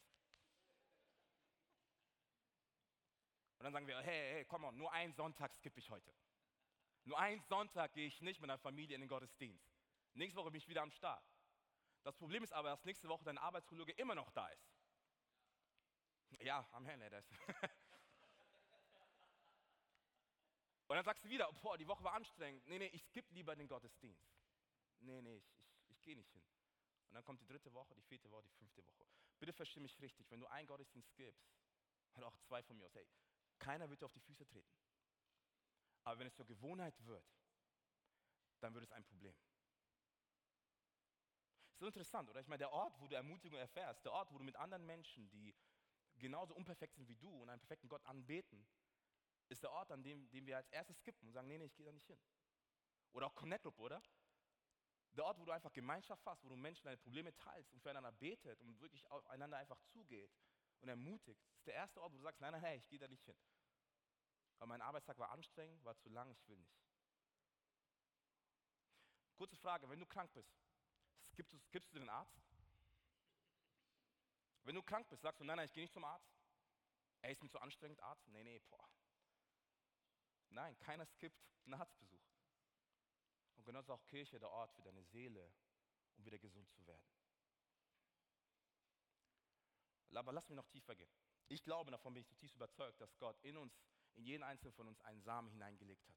[3.58, 6.12] Und dann sagen wir, hey, hey, komm mal, nur einen Sonntag skippe ich heute.
[7.04, 9.64] Nur einen Sonntag gehe ich nicht mit meiner Familie in den Gottesdienst.
[10.14, 11.24] Nächste Woche bin ich wieder am Start.
[12.02, 14.70] Das Problem ist aber, dass nächste Woche dein Arbeitskollege immer noch da ist.
[16.40, 17.24] Ja, am Ende das.
[20.86, 22.66] Und dann sagst du wieder, boah, die Woche war anstrengend.
[22.66, 24.28] Nee, nee, ich skippe lieber den Gottesdienst.
[25.00, 26.42] Nee, nee, ich, ich, ich gehe nicht hin.
[27.08, 29.06] Und dann kommt die dritte Woche, die vierte Woche, die fünfte Woche.
[29.38, 31.48] Bitte versteh mich richtig, wenn du einen Gottesdienst skippst,
[32.14, 33.06] oder auch zwei von mir aus, hey,
[33.58, 34.68] keiner wird dir auf die Füße treten.
[36.04, 37.26] Aber wenn es zur Gewohnheit wird,
[38.60, 39.36] dann wird es ein Problem.
[41.76, 42.40] So interessant, oder?
[42.40, 45.30] Ich meine, der Ort, wo du Ermutigung erfährst, der Ort, wo du mit anderen Menschen,
[45.30, 45.56] die
[46.16, 48.66] genauso unperfekt sind wie du und einen perfekten Gott anbeten,
[49.48, 51.74] ist der Ort, an dem, dem wir als erstes skippen und sagen, nee, nee, ich
[51.74, 52.20] gehe da nicht hin.
[53.12, 54.02] Oder auch Connect Group, oder?
[55.12, 58.12] Der Ort, wo du einfach Gemeinschaft hast, wo du Menschen deine Probleme teilst und füreinander
[58.12, 60.30] betet und wirklich aufeinander einfach zugeht
[60.80, 61.42] und ermutigt.
[61.56, 63.36] Ist der erste Ort, wo du sagst, nein, nein, hey, ich gehe da nicht hin.
[64.60, 66.78] Weil mein Arbeitstag war anstrengend, war zu lang, ich will nicht.
[69.36, 70.54] Kurze Frage, wenn du krank bist,
[71.34, 72.38] gibst du, gibst du den Arzt?
[74.64, 76.30] Wenn du krank bist, sagst du, nein, nein, ich gehe nicht zum Arzt.
[77.22, 78.28] Er ist mir zu anstrengend, Arzt?
[78.28, 78.88] Nee, nee, boah.
[80.50, 82.20] Nein, keiner skippt einen Arztbesuch.
[83.56, 85.52] Und genauso auch Kirche der Ort für deine Seele,
[86.16, 87.08] um wieder gesund zu werden.
[90.14, 91.10] Aber lass mich noch tiefer gehen.
[91.48, 93.72] Ich glaube, davon bin ich zutiefst überzeugt, dass Gott in uns,
[94.16, 96.16] in jeden einzelnen von uns einen Samen hineingelegt hat.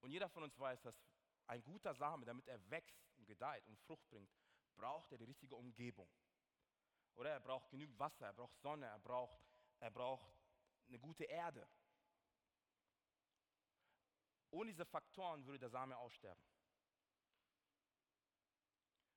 [0.00, 1.00] Und jeder von uns weiß, dass
[1.46, 4.30] ein guter Same, damit er wächst und gedeiht und Frucht bringt,
[4.74, 6.10] braucht er die richtige Umgebung.
[7.14, 9.38] Oder er braucht genügend Wasser, er braucht Sonne, er braucht,
[9.80, 10.32] er braucht
[10.88, 11.68] eine gute Erde.
[14.50, 16.42] Ohne diese Faktoren würde der Same aussterben.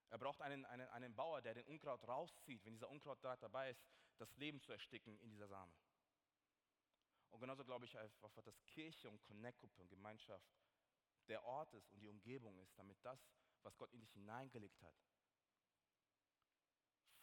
[0.10, 3.84] Er braucht einen, einen, einen Bauer, der den Unkraut rauszieht, wenn dieser Unkraut dabei ist,
[4.18, 5.74] das Leben zu ersticken in dieser Same.
[7.30, 10.48] Und genauso glaube ich einfach, dass Kirche und Connect-Gruppe und Gemeinschaft
[11.28, 13.20] der Ort ist und die Umgebung ist, damit das,
[13.64, 14.96] was Gott in dich hineingelegt hat,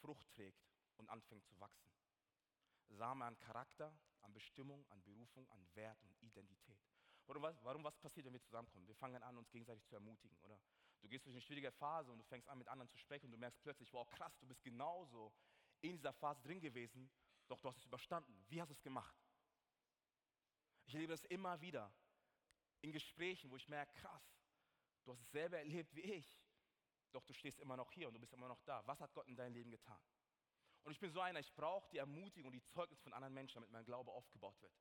[0.01, 1.93] Frucht trägt und anfängt zu wachsen.
[2.89, 6.81] Same an Charakter, an Bestimmung, an Berufung, an Wert und Identität.
[7.27, 8.87] Warum was, warum was passiert, wenn wir zusammenkommen?
[8.87, 10.59] Wir fangen an, uns gegenseitig zu ermutigen, oder?
[11.01, 13.33] Du gehst durch eine schwierige Phase und du fängst an, mit anderen zu sprechen und
[13.33, 15.33] du merkst plötzlich, wow, krass, du bist genauso
[15.81, 17.11] in dieser Phase drin gewesen,
[17.49, 18.45] doch du hast es überstanden.
[18.49, 19.17] Wie hast du es gemacht?
[20.93, 21.91] Ich erlebe das immer wieder
[22.83, 24.37] in Gesprächen, wo ich merke, krass,
[25.05, 26.37] du hast es selber erlebt wie ich,
[27.13, 28.87] doch du stehst immer noch hier und du bist immer noch da.
[28.87, 29.99] Was hat Gott in deinem Leben getan?
[30.83, 33.55] Und ich bin so einer, ich brauche die Ermutigung und die Zeugnis von anderen Menschen,
[33.55, 34.75] damit mein Glaube aufgebaut wird.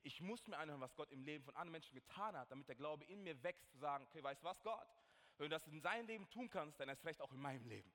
[0.00, 2.76] Ich muss mir anhören, was Gott im Leben von anderen Menschen getan hat, damit der
[2.76, 4.88] Glaube in mir wächst, zu sagen, okay, weißt du was, Gott?
[5.36, 7.92] Wenn du das in seinem Leben tun kannst, dann erst recht auch in meinem Leben.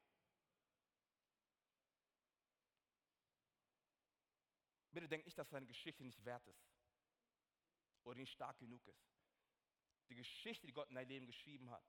[4.91, 6.76] Bitte denk nicht, dass deine Geschichte nicht wert ist
[8.07, 9.05] oder nicht stark genug ist.
[10.09, 11.83] Die Geschichte, die Gott in dein Leben geschrieben hat,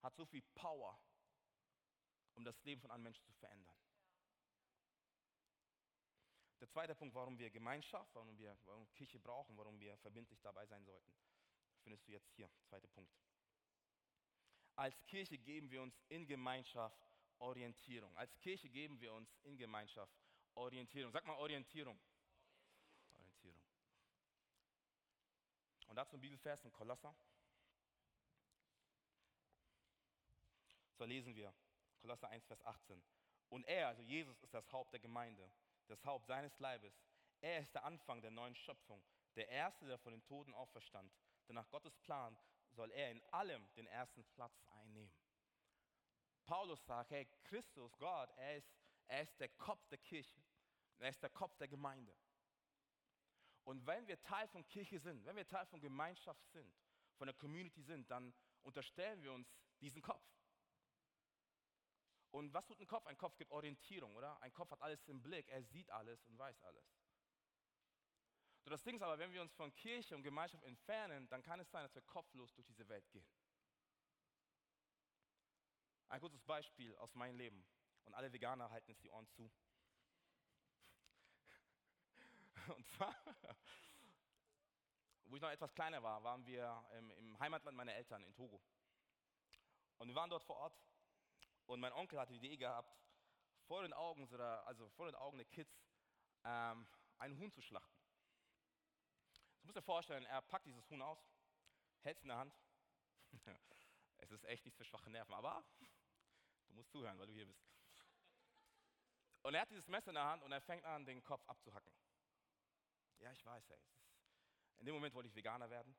[0.00, 0.98] hat so viel Power,
[2.34, 3.76] um das Leben von anderen Menschen zu verändern.
[6.60, 10.64] Der zweite Punkt, warum wir Gemeinschaft, warum wir warum Kirche brauchen, warum wir verbindlich dabei
[10.66, 11.12] sein sollten,
[11.82, 12.48] findest du jetzt hier.
[12.68, 13.12] Zweiter Punkt.
[14.76, 17.04] Als Kirche geben wir uns in Gemeinschaft
[17.38, 18.16] Orientierung.
[18.16, 20.14] Als Kirche geben wir uns in Gemeinschaft
[20.54, 21.12] Orientierung.
[21.12, 21.98] Sag mal Orientierung.
[21.98, 22.11] Orientierung.
[25.92, 27.14] Und dazu ein Bibelvers in Kolosser.
[30.94, 31.52] So lesen wir
[32.00, 33.02] Kolosser 1, Vers 18.
[33.50, 35.52] Und er, also Jesus, ist das Haupt der Gemeinde
[35.88, 36.94] das Haupt seines Leibes.
[37.42, 39.04] Er ist der Anfang der neuen Schöpfung,
[39.36, 41.12] der Erste, der von den Toten auferstand.
[41.46, 42.38] Denn nach Gottes Plan
[42.70, 45.12] soll er in allem den ersten Platz einnehmen.
[46.46, 48.72] Paulus sagt, hey, Christus, Gott, er ist,
[49.08, 50.42] er ist der Kopf der Kirche.
[51.00, 52.16] Er ist der Kopf der Gemeinde.
[53.64, 56.74] Und wenn wir Teil von Kirche sind, wenn wir Teil von Gemeinschaft sind,
[57.16, 60.24] von der Community sind, dann unterstellen wir uns diesen Kopf.
[62.30, 63.06] Und was tut ein Kopf?
[63.06, 64.40] Ein Kopf gibt Orientierung, oder?
[64.40, 66.96] Ein Kopf hat alles im Blick, er sieht alles und weiß alles.
[68.64, 71.60] So, das Ding ist aber, wenn wir uns von Kirche und Gemeinschaft entfernen, dann kann
[71.60, 73.28] es sein, dass wir kopflos durch diese Welt gehen.
[76.08, 77.66] Ein kurzes Beispiel aus meinem Leben.
[78.04, 79.50] Und alle Veganer halten jetzt die Ohren zu.
[82.96, 83.14] Zwar,
[85.24, 88.60] wo ich noch etwas kleiner war, waren wir im, im Heimatland meiner Eltern in Togo.
[89.98, 90.78] Und wir waren dort vor Ort
[91.66, 92.94] Und mein Onkel hatte die Idee gehabt,
[93.66, 94.28] vor den Augen,
[94.66, 95.72] also vor den Augen der Kids,
[96.44, 96.86] ähm,
[97.18, 97.98] ein Huhn zu schlachten.
[99.60, 101.18] Du musst dir vorstellen, er packt dieses Huhn aus,
[102.00, 102.54] hält es in der Hand.
[104.18, 105.64] es ist echt nichts für schwache Nerven, aber
[106.66, 107.64] du musst zuhören, weil du hier bist.
[109.42, 111.92] Und er hat dieses Messer in der Hand und er fängt an, den Kopf abzuhacken.
[113.22, 113.78] Ja, ich weiß, ey.
[114.78, 115.96] In dem Moment wollte ich Veganer werden.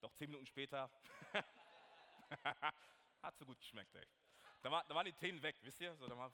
[0.00, 0.88] Doch zehn Minuten später
[3.22, 4.06] hat so gut geschmeckt, ey.
[4.62, 5.96] Da, war, da waren die Themen weg, wisst ihr?
[5.96, 6.30] So, da war,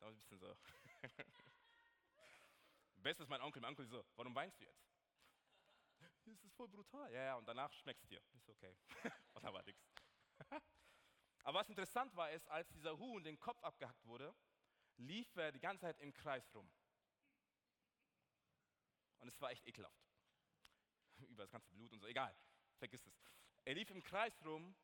[0.00, 0.54] ein bisschen so.
[2.96, 4.84] Bestes mein Onkel, mein Onkel so, warum weinst du jetzt?
[6.26, 7.10] Das ist voll brutal.
[7.12, 8.20] Ja, ja, und danach schmeckt es dir.
[8.34, 8.76] Ist okay.
[9.34, 9.82] und da war nichts.
[11.42, 14.34] Aber was interessant war, ist, als dieser Huhn den Kopf abgehackt wurde,
[14.98, 16.70] lief er die ganze Zeit im Kreis rum.
[19.20, 20.04] Und es war echt ekelhaft.
[21.28, 22.34] Über das ganze Blut und so, egal,
[22.78, 23.14] vergiss es.
[23.64, 24.74] Er lief im Kreis rum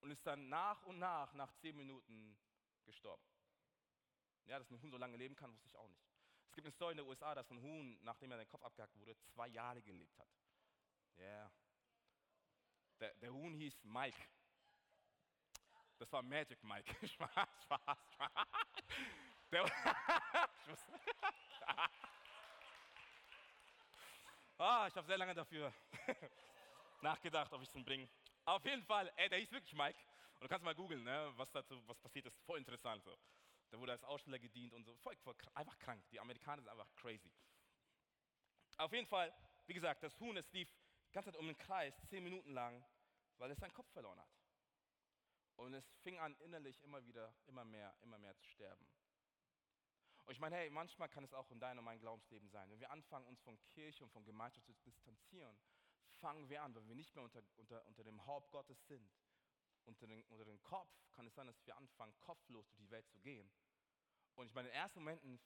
[0.00, 2.36] und ist dann nach und nach, nach zehn Minuten
[2.84, 3.22] gestorben.
[4.46, 6.04] Ja, dass ein Huhn so lange leben kann, wusste ich auch nicht.
[6.48, 8.96] Es gibt eine Story in den USA, dass ein Huhn, nachdem er den Kopf abgehackt
[8.96, 10.28] wurde, zwei Jahre gelebt hat.
[11.16, 11.24] Ja.
[11.24, 11.52] Yeah.
[13.00, 14.20] Der, der Huhn hieß Mike.
[15.98, 16.94] Das war Magic Mike.
[17.08, 18.30] Spaß, Spaß, Spaß.
[19.50, 19.64] Der,
[24.58, 25.72] ah, ich habe sehr lange dafür
[27.02, 28.08] nachgedacht, ob ich es bringe.
[28.44, 29.98] Auf jeden Fall, ey, der hieß wirklich Mike.
[30.34, 32.36] Und du kannst mal googeln, ne, was dazu, was passiert ist.
[32.44, 33.02] Voll interessant.
[33.04, 33.16] So.
[33.70, 34.94] Der wurde als Aussteller gedient und so.
[34.96, 36.04] Voll, voll, einfach krank.
[36.10, 37.32] Die Amerikaner sind einfach crazy.
[38.76, 39.32] Auf jeden Fall,
[39.66, 40.68] wie gesagt, das Huhn, es lief
[41.08, 42.84] die ganze Zeit um den Kreis, zehn Minuten lang,
[43.38, 44.28] weil es seinen Kopf verloren hat.
[45.56, 48.86] Und es fing an, innerlich immer wieder, immer mehr, immer mehr zu sterben.
[50.26, 52.70] Und ich meine, hey, manchmal kann es auch in deinem und meinem Glaubensleben sein.
[52.70, 55.56] Wenn wir anfangen, uns von Kirche und von Gemeinschaft zu distanzieren,
[56.20, 59.12] fangen wir an, weil wir nicht mehr unter, unter, unter dem Haupt Gottes sind.
[59.84, 63.06] Unter den, unter den Kopf kann es sein, dass wir anfangen, kopflos durch die Welt
[63.10, 63.50] zu gehen.
[64.34, 65.38] Und ich meine, in ersten Momenten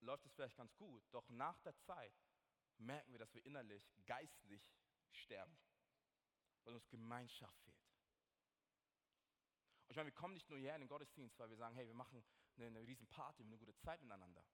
[0.00, 2.12] läuft es vielleicht ganz gut, doch nach der Zeit
[2.78, 4.62] merken wir, dass wir innerlich, geistlich
[5.12, 5.56] sterben,
[6.64, 7.76] weil uns Gemeinschaft fehlt.
[9.86, 11.86] Und ich meine, wir kommen nicht nur hierher in den Gottesdienst, weil wir sagen, hey,
[11.86, 12.24] wir machen
[12.56, 14.44] eine, eine riesen Party, wir haben eine gute Zeit miteinander.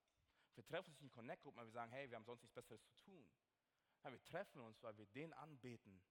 [0.55, 2.95] Wir treffen uns in Connect-Gruppen, weil wir sagen, hey, wir haben sonst nichts Besseres zu
[3.01, 3.27] tun.
[4.03, 6.01] Ja, wir treffen uns, weil wir den anbeten,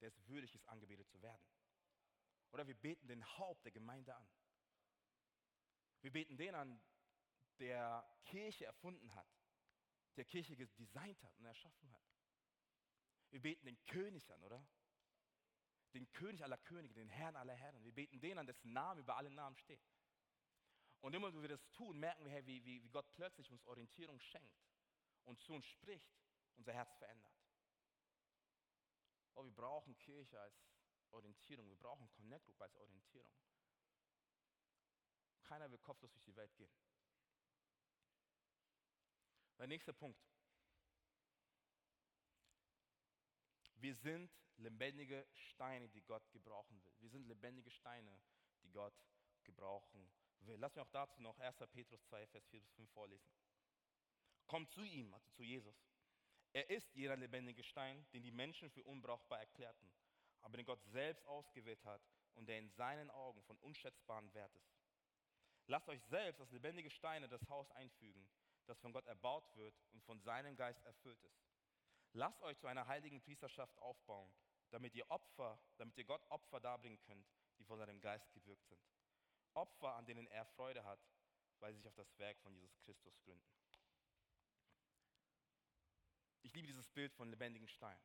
[0.00, 1.46] der es würdig ist, angebetet zu werden.
[2.50, 4.28] Oder wir beten den Haupt der Gemeinde an.
[6.00, 6.80] Wir beten den an,
[7.58, 9.28] der Kirche erfunden hat,
[10.16, 12.02] der Kirche designt hat und erschaffen hat.
[13.30, 14.66] Wir beten den König an, oder?
[15.92, 17.84] Den König aller Könige, den Herrn aller Herren.
[17.84, 19.80] Wir beten den an, dessen Name über alle Namen steht.
[21.04, 23.66] Und immer, wenn wir das tun, merken wir, hey, wie, wie, wie Gott plötzlich uns
[23.66, 24.58] Orientierung schenkt
[25.24, 26.10] und zu uns spricht,
[26.56, 27.36] unser Herz verändert.
[29.34, 30.56] Oh, wir brauchen Kirche als
[31.10, 33.30] Orientierung, wir brauchen Connect Group als Orientierung.
[35.42, 36.72] Keiner will kopflos durch die Welt gehen.
[39.58, 40.24] Der nächste Punkt.
[43.74, 46.94] Wir sind lebendige Steine, die Gott gebrauchen will.
[47.00, 48.22] Wir sind lebendige Steine,
[48.62, 48.98] die Gott
[49.42, 50.23] gebrauchen will.
[50.46, 51.56] Lass mich auch dazu noch 1.
[51.72, 53.28] Petrus 2, Vers 4 bis 5 vorlesen.
[54.46, 55.76] Kommt zu ihm, also zu Jesus.
[56.52, 59.90] Er ist jeder lebendige Stein, den die Menschen für unbrauchbar erklärten,
[60.42, 62.02] aber den Gott selbst ausgewählt hat
[62.34, 64.78] und der in seinen Augen von unschätzbarem Wert ist.
[65.66, 68.28] Lasst euch selbst als lebendige Steine das Haus einfügen,
[68.66, 71.42] das von Gott erbaut wird und von seinem Geist erfüllt ist.
[72.12, 74.32] Lasst euch zu einer heiligen Priesterschaft aufbauen,
[74.70, 77.26] damit ihr Opfer, damit ihr Gott Opfer darbringen könnt,
[77.58, 78.84] die von seinem Geist gewirkt sind.
[79.54, 81.00] Opfer, an denen er Freude hat,
[81.60, 83.54] weil sie sich auf das Werk von Jesus Christus gründen.
[86.42, 87.98] Ich liebe dieses Bild von lebendigen Stein.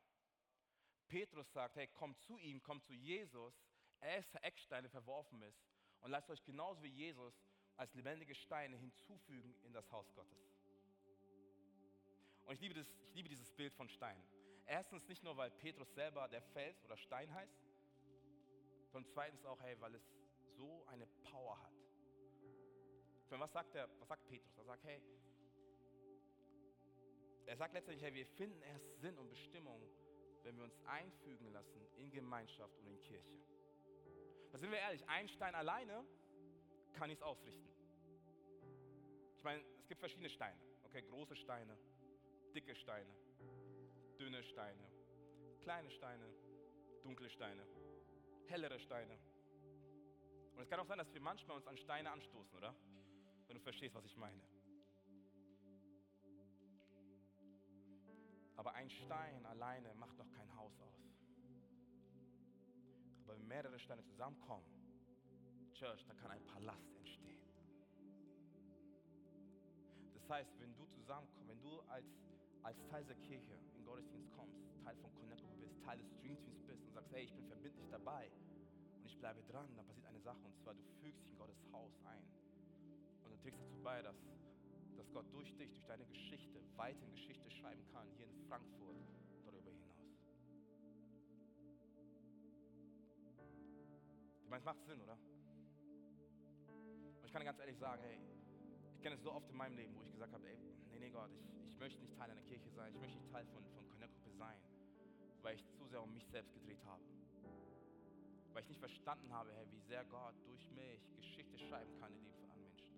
[1.08, 3.54] Petrus sagt, hey, kommt zu ihm, kommt zu Jesus.
[4.00, 5.62] Er ist der Eckstein, der verworfen ist.
[6.00, 7.34] Und lasst euch genauso wie Jesus
[7.76, 10.38] als lebendige Steine hinzufügen in das Haus Gottes.
[12.44, 14.22] Und ich liebe, das, ich liebe dieses Bild von Stein.
[14.66, 17.60] Erstens nicht nur, weil Petrus selber der Fels oder Stein heißt,
[18.90, 20.19] sondern zweitens auch, hey, weil es
[20.60, 21.72] so eine Power hat.
[23.30, 24.58] Was sagt, er, was sagt Petrus?
[24.58, 25.00] Er sagt, hey,
[27.46, 29.80] er sagt letztendlich, hey, wir finden erst Sinn und Bestimmung,
[30.42, 33.40] wenn wir uns einfügen lassen in Gemeinschaft und in Kirche.
[34.52, 36.04] Da sind wir ehrlich, ein Stein alleine
[36.94, 37.68] kann nichts ausrichten.
[39.38, 40.60] Ich meine, es gibt verschiedene Steine.
[40.84, 41.78] Okay, große Steine,
[42.54, 43.14] dicke Steine,
[44.18, 44.90] dünne Steine,
[45.62, 46.26] kleine Steine,
[47.04, 47.64] dunkle Steine,
[48.48, 49.16] hellere Steine.
[50.60, 52.74] Und es kann auch sein, dass wir manchmal uns an Steine anstoßen, oder?
[53.46, 54.42] Wenn du verstehst, was ich meine.
[58.56, 61.00] Aber ein Stein alleine macht noch kein Haus aus.
[63.24, 64.66] Aber wenn mehrere Steine zusammenkommen,
[65.72, 67.40] Church, da kann ein Palast entstehen.
[70.12, 72.06] Das heißt, wenn du zusammenkommst, wenn du als,
[72.64, 76.84] als Teil der Kirche in Gottesdienst kommst, Teil von Connect bist, Teil des Streamteams bist
[76.84, 78.30] und sagst, hey, ich bin verbindlich dabei
[79.00, 81.56] und ich bleibe dran, dann passiert eine Sache und zwar, du fügst dich in Gottes
[81.72, 82.22] Haus ein.
[83.24, 84.16] Und du trägst dazu bei, dass,
[84.96, 88.96] dass Gott durch dich, durch deine Geschichte, weiterhin Geschichte schreiben kann, hier in Frankfurt,
[89.44, 90.06] darüber hinaus.
[94.48, 95.16] Meine, es macht Sinn, oder?
[97.20, 98.18] Und ich kann dir ganz ehrlich sagen, hey,
[98.94, 100.58] ich kenne es so oft in meinem Leben, wo ich gesagt habe, ey,
[100.90, 103.46] nee, nee Gott, ich, ich möchte nicht Teil einer Kirche sein, ich möchte nicht Teil
[103.46, 104.60] von, von Connect-Gruppe sein,
[105.40, 107.02] weil ich zu sehr um mich selbst gedreht habe.
[108.52, 112.24] Weil ich nicht verstanden habe, hey, wie sehr Gott durch mich Geschichte schreiben kann in
[112.24, 112.88] von anderen Menschen.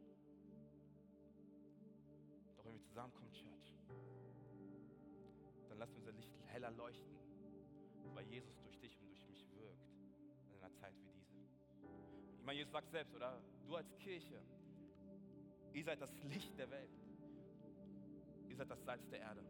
[2.56, 3.76] Doch wenn wir zusammenkommen, Church,
[5.68, 7.16] dann lasst unser Licht heller leuchten,
[8.14, 9.88] weil Jesus durch dich und durch mich wirkt
[10.46, 11.38] in einer Zeit wie diese.
[12.38, 13.40] Ich meine, Jesus sagt selbst, oder?
[13.64, 14.40] Du als Kirche,
[15.72, 16.90] ihr seid das Licht der Welt.
[18.48, 19.42] Ihr seid das Salz der Erde.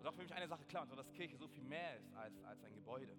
[0.00, 2.12] Und auch für mich eine Sache klar, und so, dass Kirche so viel mehr ist
[2.14, 3.16] als, als ein Gebäude.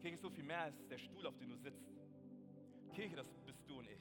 [0.00, 1.84] Kirche ist so viel mehr als der Stuhl, auf dem du sitzt.
[2.92, 4.00] Kirche, das bist du und ich.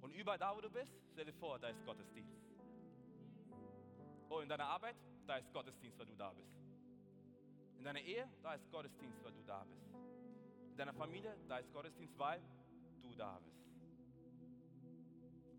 [0.00, 2.40] Und überall da, wo du bist, stell dir vor, da ist Gottesdienst.
[4.28, 4.96] Oh, in deiner Arbeit,
[5.26, 6.56] da ist Gottesdienst, weil du da bist.
[7.78, 9.90] In deiner Ehe, da ist Gottesdienst, weil du da bist.
[10.70, 12.40] In deiner Familie, da ist Gottesdienst, weil
[13.02, 13.60] du da bist.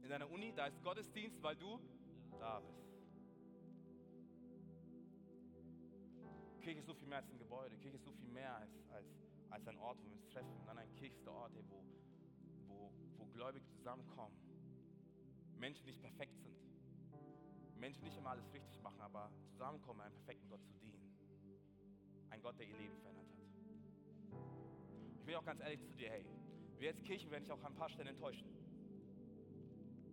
[0.04, 1.80] In deiner Uni, da ist Gottesdienst, weil du
[2.40, 2.91] da bist.
[6.62, 7.76] Kirche ist so viel mehr als ein Gebäude.
[7.78, 9.08] Kirche ist so viel mehr als, als,
[9.50, 10.66] als ein Ort, wo wir uns treffen.
[10.66, 11.84] Dann ein Kirche ist der Ort, wo,
[12.68, 14.36] wo, wo Gläubige zusammenkommen.
[15.58, 16.56] Menschen nicht perfekt sind.
[17.80, 21.02] Menschen nicht immer alles richtig machen, aber zusammenkommen, einem perfekten Gott zu dienen.
[22.30, 23.42] Ein Gott, der ihr Leben verändert hat.
[25.20, 26.26] Ich will auch ganz ehrlich zu dir, hey,
[26.78, 28.48] wir als Kirche werden dich auch an ein paar Stellen enttäuschen.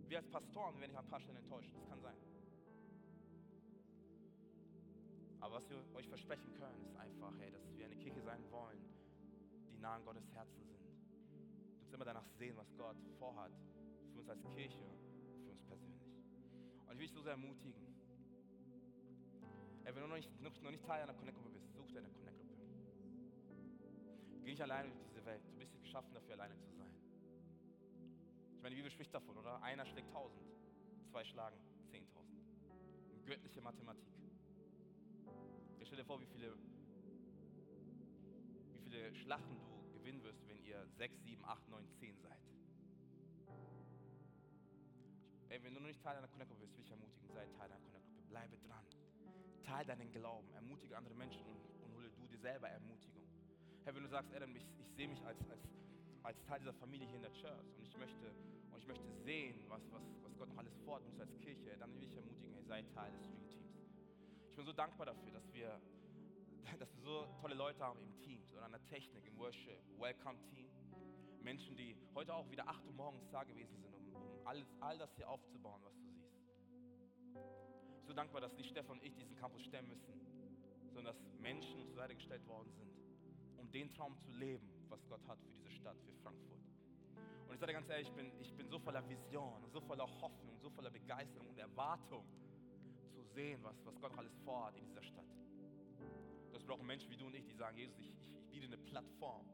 [0.07, 1.73] Wir als Pastoren werden dich an ein paar Stellen enttäuschen.
[1.73, 2.28] Das kann sein.
[5.41, 8.79] Aber was wir euch versprechen können, ist einfach, hey, dass wir eine Kirche sein wollen,
[9.71, 10.79] die nah an Gottes Herzen sind.
[11.79, 13.51] Du uns immer danach sehen, was Gott vorhat
[14.13, 16.01] für uns als Kirche und für uns persönlich.
[16.85, 17.87] Und ich will dich so sehr ermutigen.
[19.83, 22.09] Hey, wenn du noch nicht, noch, noch nicht Teil einer Connect-Gruppe bist, such dir eine
[22.09, 22.53] Connect-Gruppe.
[24.43, 25.41] Geh nicht alleine durch diese Welt.
[25.47, 26.93] Du bist nicht geschaffen dafür, alleine zu sein.
[28.55, 29.61] Ich meine, die Bibel spricht davon, oder?
[29.63, 30.45] Einer schlägt tausend,
[31.09, 31.57] zwei schlagen
[31.89, 32.43] zehntausend.
[33.25, 34.18] Göttliche Mathematik.
[35.79, 36.53] Ich stell dir vor, wie viele,
[38.73, 42.39] wie viele Schlachten du gewinnen wirst, wenn ihr sechs, sieben, acht, neun, zehn seid.
[45.49, 47.79] Ey, wenn du noch nicht Teil einer Connect-Gruppe bist, will ich ermutigen, sei Teil einer
[47.79, 48.21] Connect-Gruppe.
[48.29, 48.85] Bleibe dran.
[49.63, 50.53] Teil deinen Glauben.
[50.53, 53.23] Ermutige andere Menschen und, und hole du dir selber Ermutigung.
[53.83, 55.63] Herr, wenn du sagst, Adam, ich, ich sehe mich als, als,
[56.23, 58.31] als Teil dieser Familie hier in der Church und ich möchte,
[58.71, 61.93] und ich möchte sehen, was, was, was Gott noch alles vorhat uns als Kirche, dann
[61.95, 63.68] will ich ermutigen, hey, sei Teil des Stream Teams.
[64.59, 65.79] Bin so dankbar dafür, dass wir,
[66.79, 70.37] dass wir so tolle Leute haben im Team, so an der Technik, im Worship, Welcome
[70.53, 70.69] Team.
[71.41, 74.97] Menschen, die heute auch wieder 8 Uhr morgens da gewesen sind, um, um alles, all
[74.97, 76.43] das hier aufzubauen, was du siehst.
[78.05, 80.19] So dankbar, dass nicht Stefan und ich diesen Campus stemmen müssen,
[80.87, 82.91] sondern dass Menschen zur Seite gestellt worden sind,
[83.55, 86.59] um den Traum zu leben, was Gott hat für diese Stadt, für Frankfurt.
[87.47, 90.59] Und ich sage ganz ehrlich, ich bin, ich bin so voller Vision, so voller Hoffnung,
[90.59, 92.25] so voller Begeisterung und Erwartung
[93.29, 95.25] sehen, was, was Gott alles vorhat in dieser Stadt.
[96.51, 98.77] Das brauchen Menschen wie du und ich, die sagen, Jesus, ich, ich, ich biete eine
[98.77, 99.45] Plattform.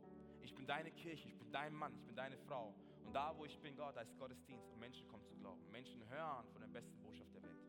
[0.41, 2.73] Ich bin deine Kirche, ich bin dein Mann, ich bin deine Frau.
[3.05, 5.61] Und da, wo ich bin, Gott, da ist Gottesdienst und Menschen kommen zu glauben.
[5.71, 7.61] Menschen hören von der besten Botschaft der Welt.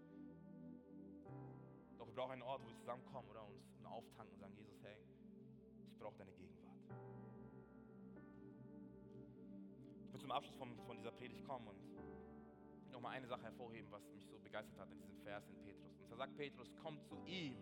[1.98, 4.96] Doch wir brauchen einen Ort, wo wir zusammenkommen oder uns auftanken und sagen, Jesus, hey,
[5.86, 6.76] ich brauche deine Gegenwart.
[10.07, 14.07] Ich will zum Abschluss von, von dieser Predigt kommen und nochmal eine Sache hervorheben, was
[14.09, 15.95] mich so begeistert hat in diesem Vers in Petrus.
[16.07, 17.57] Und da sagt Petrus, kommt zu ihm.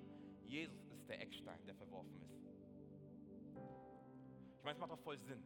[0.45, 2.35] Jesus ist der Eckstein, der verworfen ist.
[4.59, 5.43] Ich meine, es macht doch voll Sinn.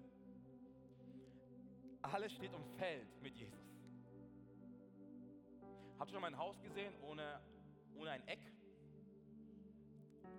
[2.03, 3.68] Alles steht und fällt mit Jesus.
[5.99, 7.40] Habt ihr schon mal ein Haus gesehen ohne,
[7.94, 8.40] ohne ein Eck?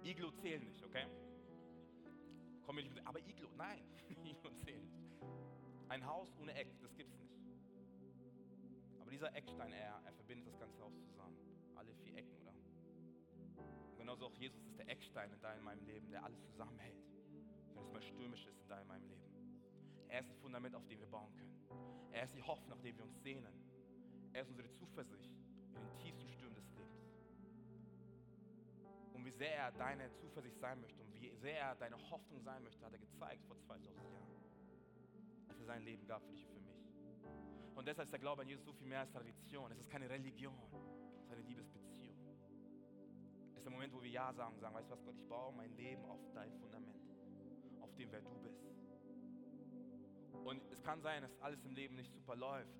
[0.04, 1.06] Iglo zählen nicht, okay?
[2.66, 3.82] Komm nicht mit, aber Iglo, nein,
[4.24, 5.00] Iglo zählen nicht.
[5.88, 7.34] Ein Haus ohne Eck, das gibt's nicht.
[9.02, 11.38] Aber dieser Eckstein, er, er verbindet das ganze Haus zusammen.
[11.76, 12.39] Alle vier Ecken,
[14.10, 16.98] genauso auch Jesus ist der Eckstein in deinem Leben, der alles zusammenhält.
[17.76, 19.22] Wenn es mal stürmisch ist in deinem Leben.
[20.08, 22.10] Er ist das Fundament, auf dem wir bauen können.
[22.12, 23.54] Er ist die Hoffnung, nach der wir uns sehnen.
[24.34, 25.30] Er ist unsere Zuversicht
[25.76, 27.06] in den tiefsten Stürmen des Lebens.
[29.14, 32.42] Und wie sehr er deine Zuversicht sein möchte und wie wie sehr er deine Hoffnung
[32.42, 34.34] sein möchte, hat er gezeigt vor 2000 Jahren.
[35.50, 36.82] Als er sein Leben gab für dich und für mich.
[37.76, 39.72] Und deshalb ist der Glaube an Jesus so viel mehr als Tradition.
[39.72, 41.89] Es ist keine Religion, es ist eine Liebesbeziehung.
[43.60, 45.54] Ist der Moment, wo wir Ja sagen und sagen, weißt du was, Gott, ich baue
[45.54, 46.96] mein Leben auf dein Fundament,
[47.82, 48.64] auf dem, wer du bist.
[50.46, 52.72] Und es kann sein, dass alles im Leben nicht super läuft,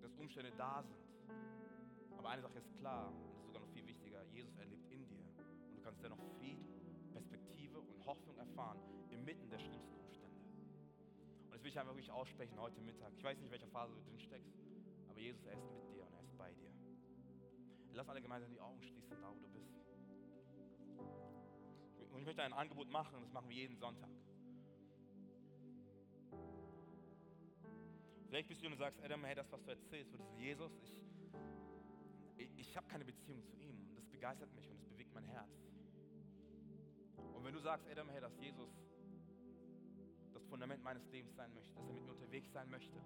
[0.00, 0.96] dass Umstände da sind.
[2.16, 5.04] Aber eine Sache ist klar, und das ist sogar noch viel wichtiger, Jesus erlebt in
[5.08, 5.24] dir.
[5.66, 8.78] Und du kannst dennoch Frieden, Perspektive und Hoffnung erfahren,
[9.10, 10.38] inmitten der schlimmsten Umstände.
[11.46, 13.12] Und das will ich einfach wirklich aussprechen heute Mittag.
[13.16, 14.54] Ich weiß nicht, in welcher Phase du drin steckst,
[15.08, 16.79] aber Jesus, er ist mit dir und er ist bei dir.
[17.94, 19.70] Lass alle gemeinsam die Augen schließen, da wo du bist.
[22.12, 24.10] Und ich möchte ein Angebot machen, das machen wir jeden Sonntag.
[28.28, 31.02] Vielleicht bist du und sagst, Adam, hey, das, was du erzählst, wird Jesus, ich,
[32.36, 33.76] ich, ich habe keine Beziehung zu ihm.
[33.88, 35.50] Und das begeistert mich und das bewegt mein Herz.
[37.34, 38.70] Und wenn du sagst, Adam, hey, dass Jesus
[40.32, 43.00] das Fundament meines Lebens sein möchte, dass er mit mir unterwegs sein möchte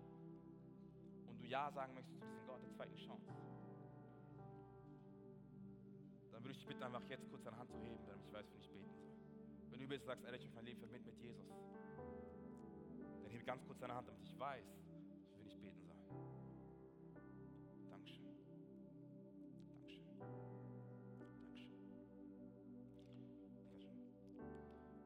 [1.26, 3.32] und du Ja sagen möchtest zu diesem Gott der zweiten Chance,
[6.44, 8.60] würde ich dich bitten, einfach jetzt kurz deine Hand zu heben, damit ich weiß, wenn
[8.60, 9.08] ich beten soll.
[9.70, 11.48] Wenn du bist, sagst, Alter, ich möchte mein Leben verbinden mit Jesus,
[13.22, 14.66] dann hebe ganz kurz deine Hand, damit ich weiß,
[15.38, 15.96] wenn ich beten soll.
[17.14, 17.48] Dankeschön.
[17.90, 18.36] Dankeschön.
[21.18, 21.74] Dankeschön.
[23.54, 23.98] Dankeschön.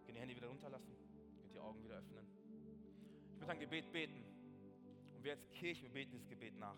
[0.05, 0.93] Könnt die Hände wieder runterlassen,
[1.41, 2.27] könnt die Augen wieder öffnen.
[3.33, 4.25] Ich möchte ein Gebet beten.
[5.15, 6.77] Und wir als Kirche, wir beten dieses Gebet nach.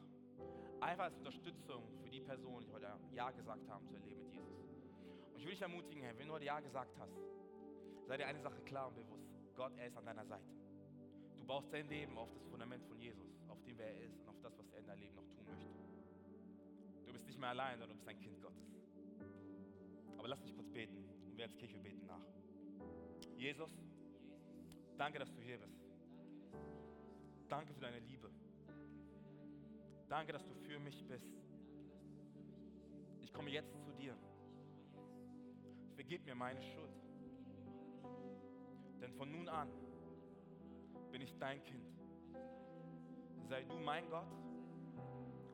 [0.81, 4.50] Einfach als Unterstützung für die Personen, die heute Ja gesagt haben zu erleben mit Jesus.
[5.41, 7.15] Ich will dich ermutigen, hey, wenn du heute Ja gesagt hast,
[8.07, 9.27] sei dir eine Sache klar und bewusst.
[9.57, 10.45] Gott, er ist an deiner Seite.
[11.39, 14.29] Du baust dein Leben auf das Fundament von Jesus, auf dem, wer er ist und
[14.29, 15.71] auf das, was er in deinem Leben noch tun möchte.
[17.07, 18.69] Du bist nicht mehr allein, sondern du bist ein Kind Gottes.
[20.19, 22.21] Aber lass mich kurz beten und wir als Kirche beten nach.
[23.39, 23.75] Jesus,
[24.99, 25.81] danke, dass du hier bist.
[27.49, 28.31] Danke für deine Liebe.
[30.07, 31.33] Danke, dass du für mich bist.
[33.23, 34.15] Ich komme jetzt zu dir.
[36.01, 36.97] Vergib mir meine Schuld.
[39.03, 39.69] Denn von nun an
[41.13, 41.93] bin ich dein Kind.
[43.51, 44.33] Sei du mein Gott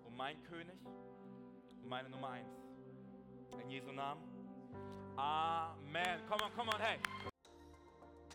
[0.04, 0.78] und mein König
[1.82, 2.48] und meine Nummer eins.
[3.60, 4.22] In Jesu Namen.
[5.16, 6.20] Amen.
[6.28, 7.00] Come on, come on, hey.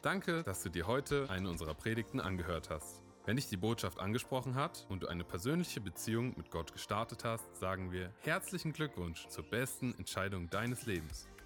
[0.01, 3.01] Danke, dass du dir heute eine unserer Predigten angehört hast.
[3.23, 7.55] Wenn dich die Botschaft angesprochen hat und du eine persönliche Beziehung mit Gott gestartet hast,
[7.55, 11.30] sagen wir herzlichen Glückwunsch zur besten Entscheidung deines Lebens.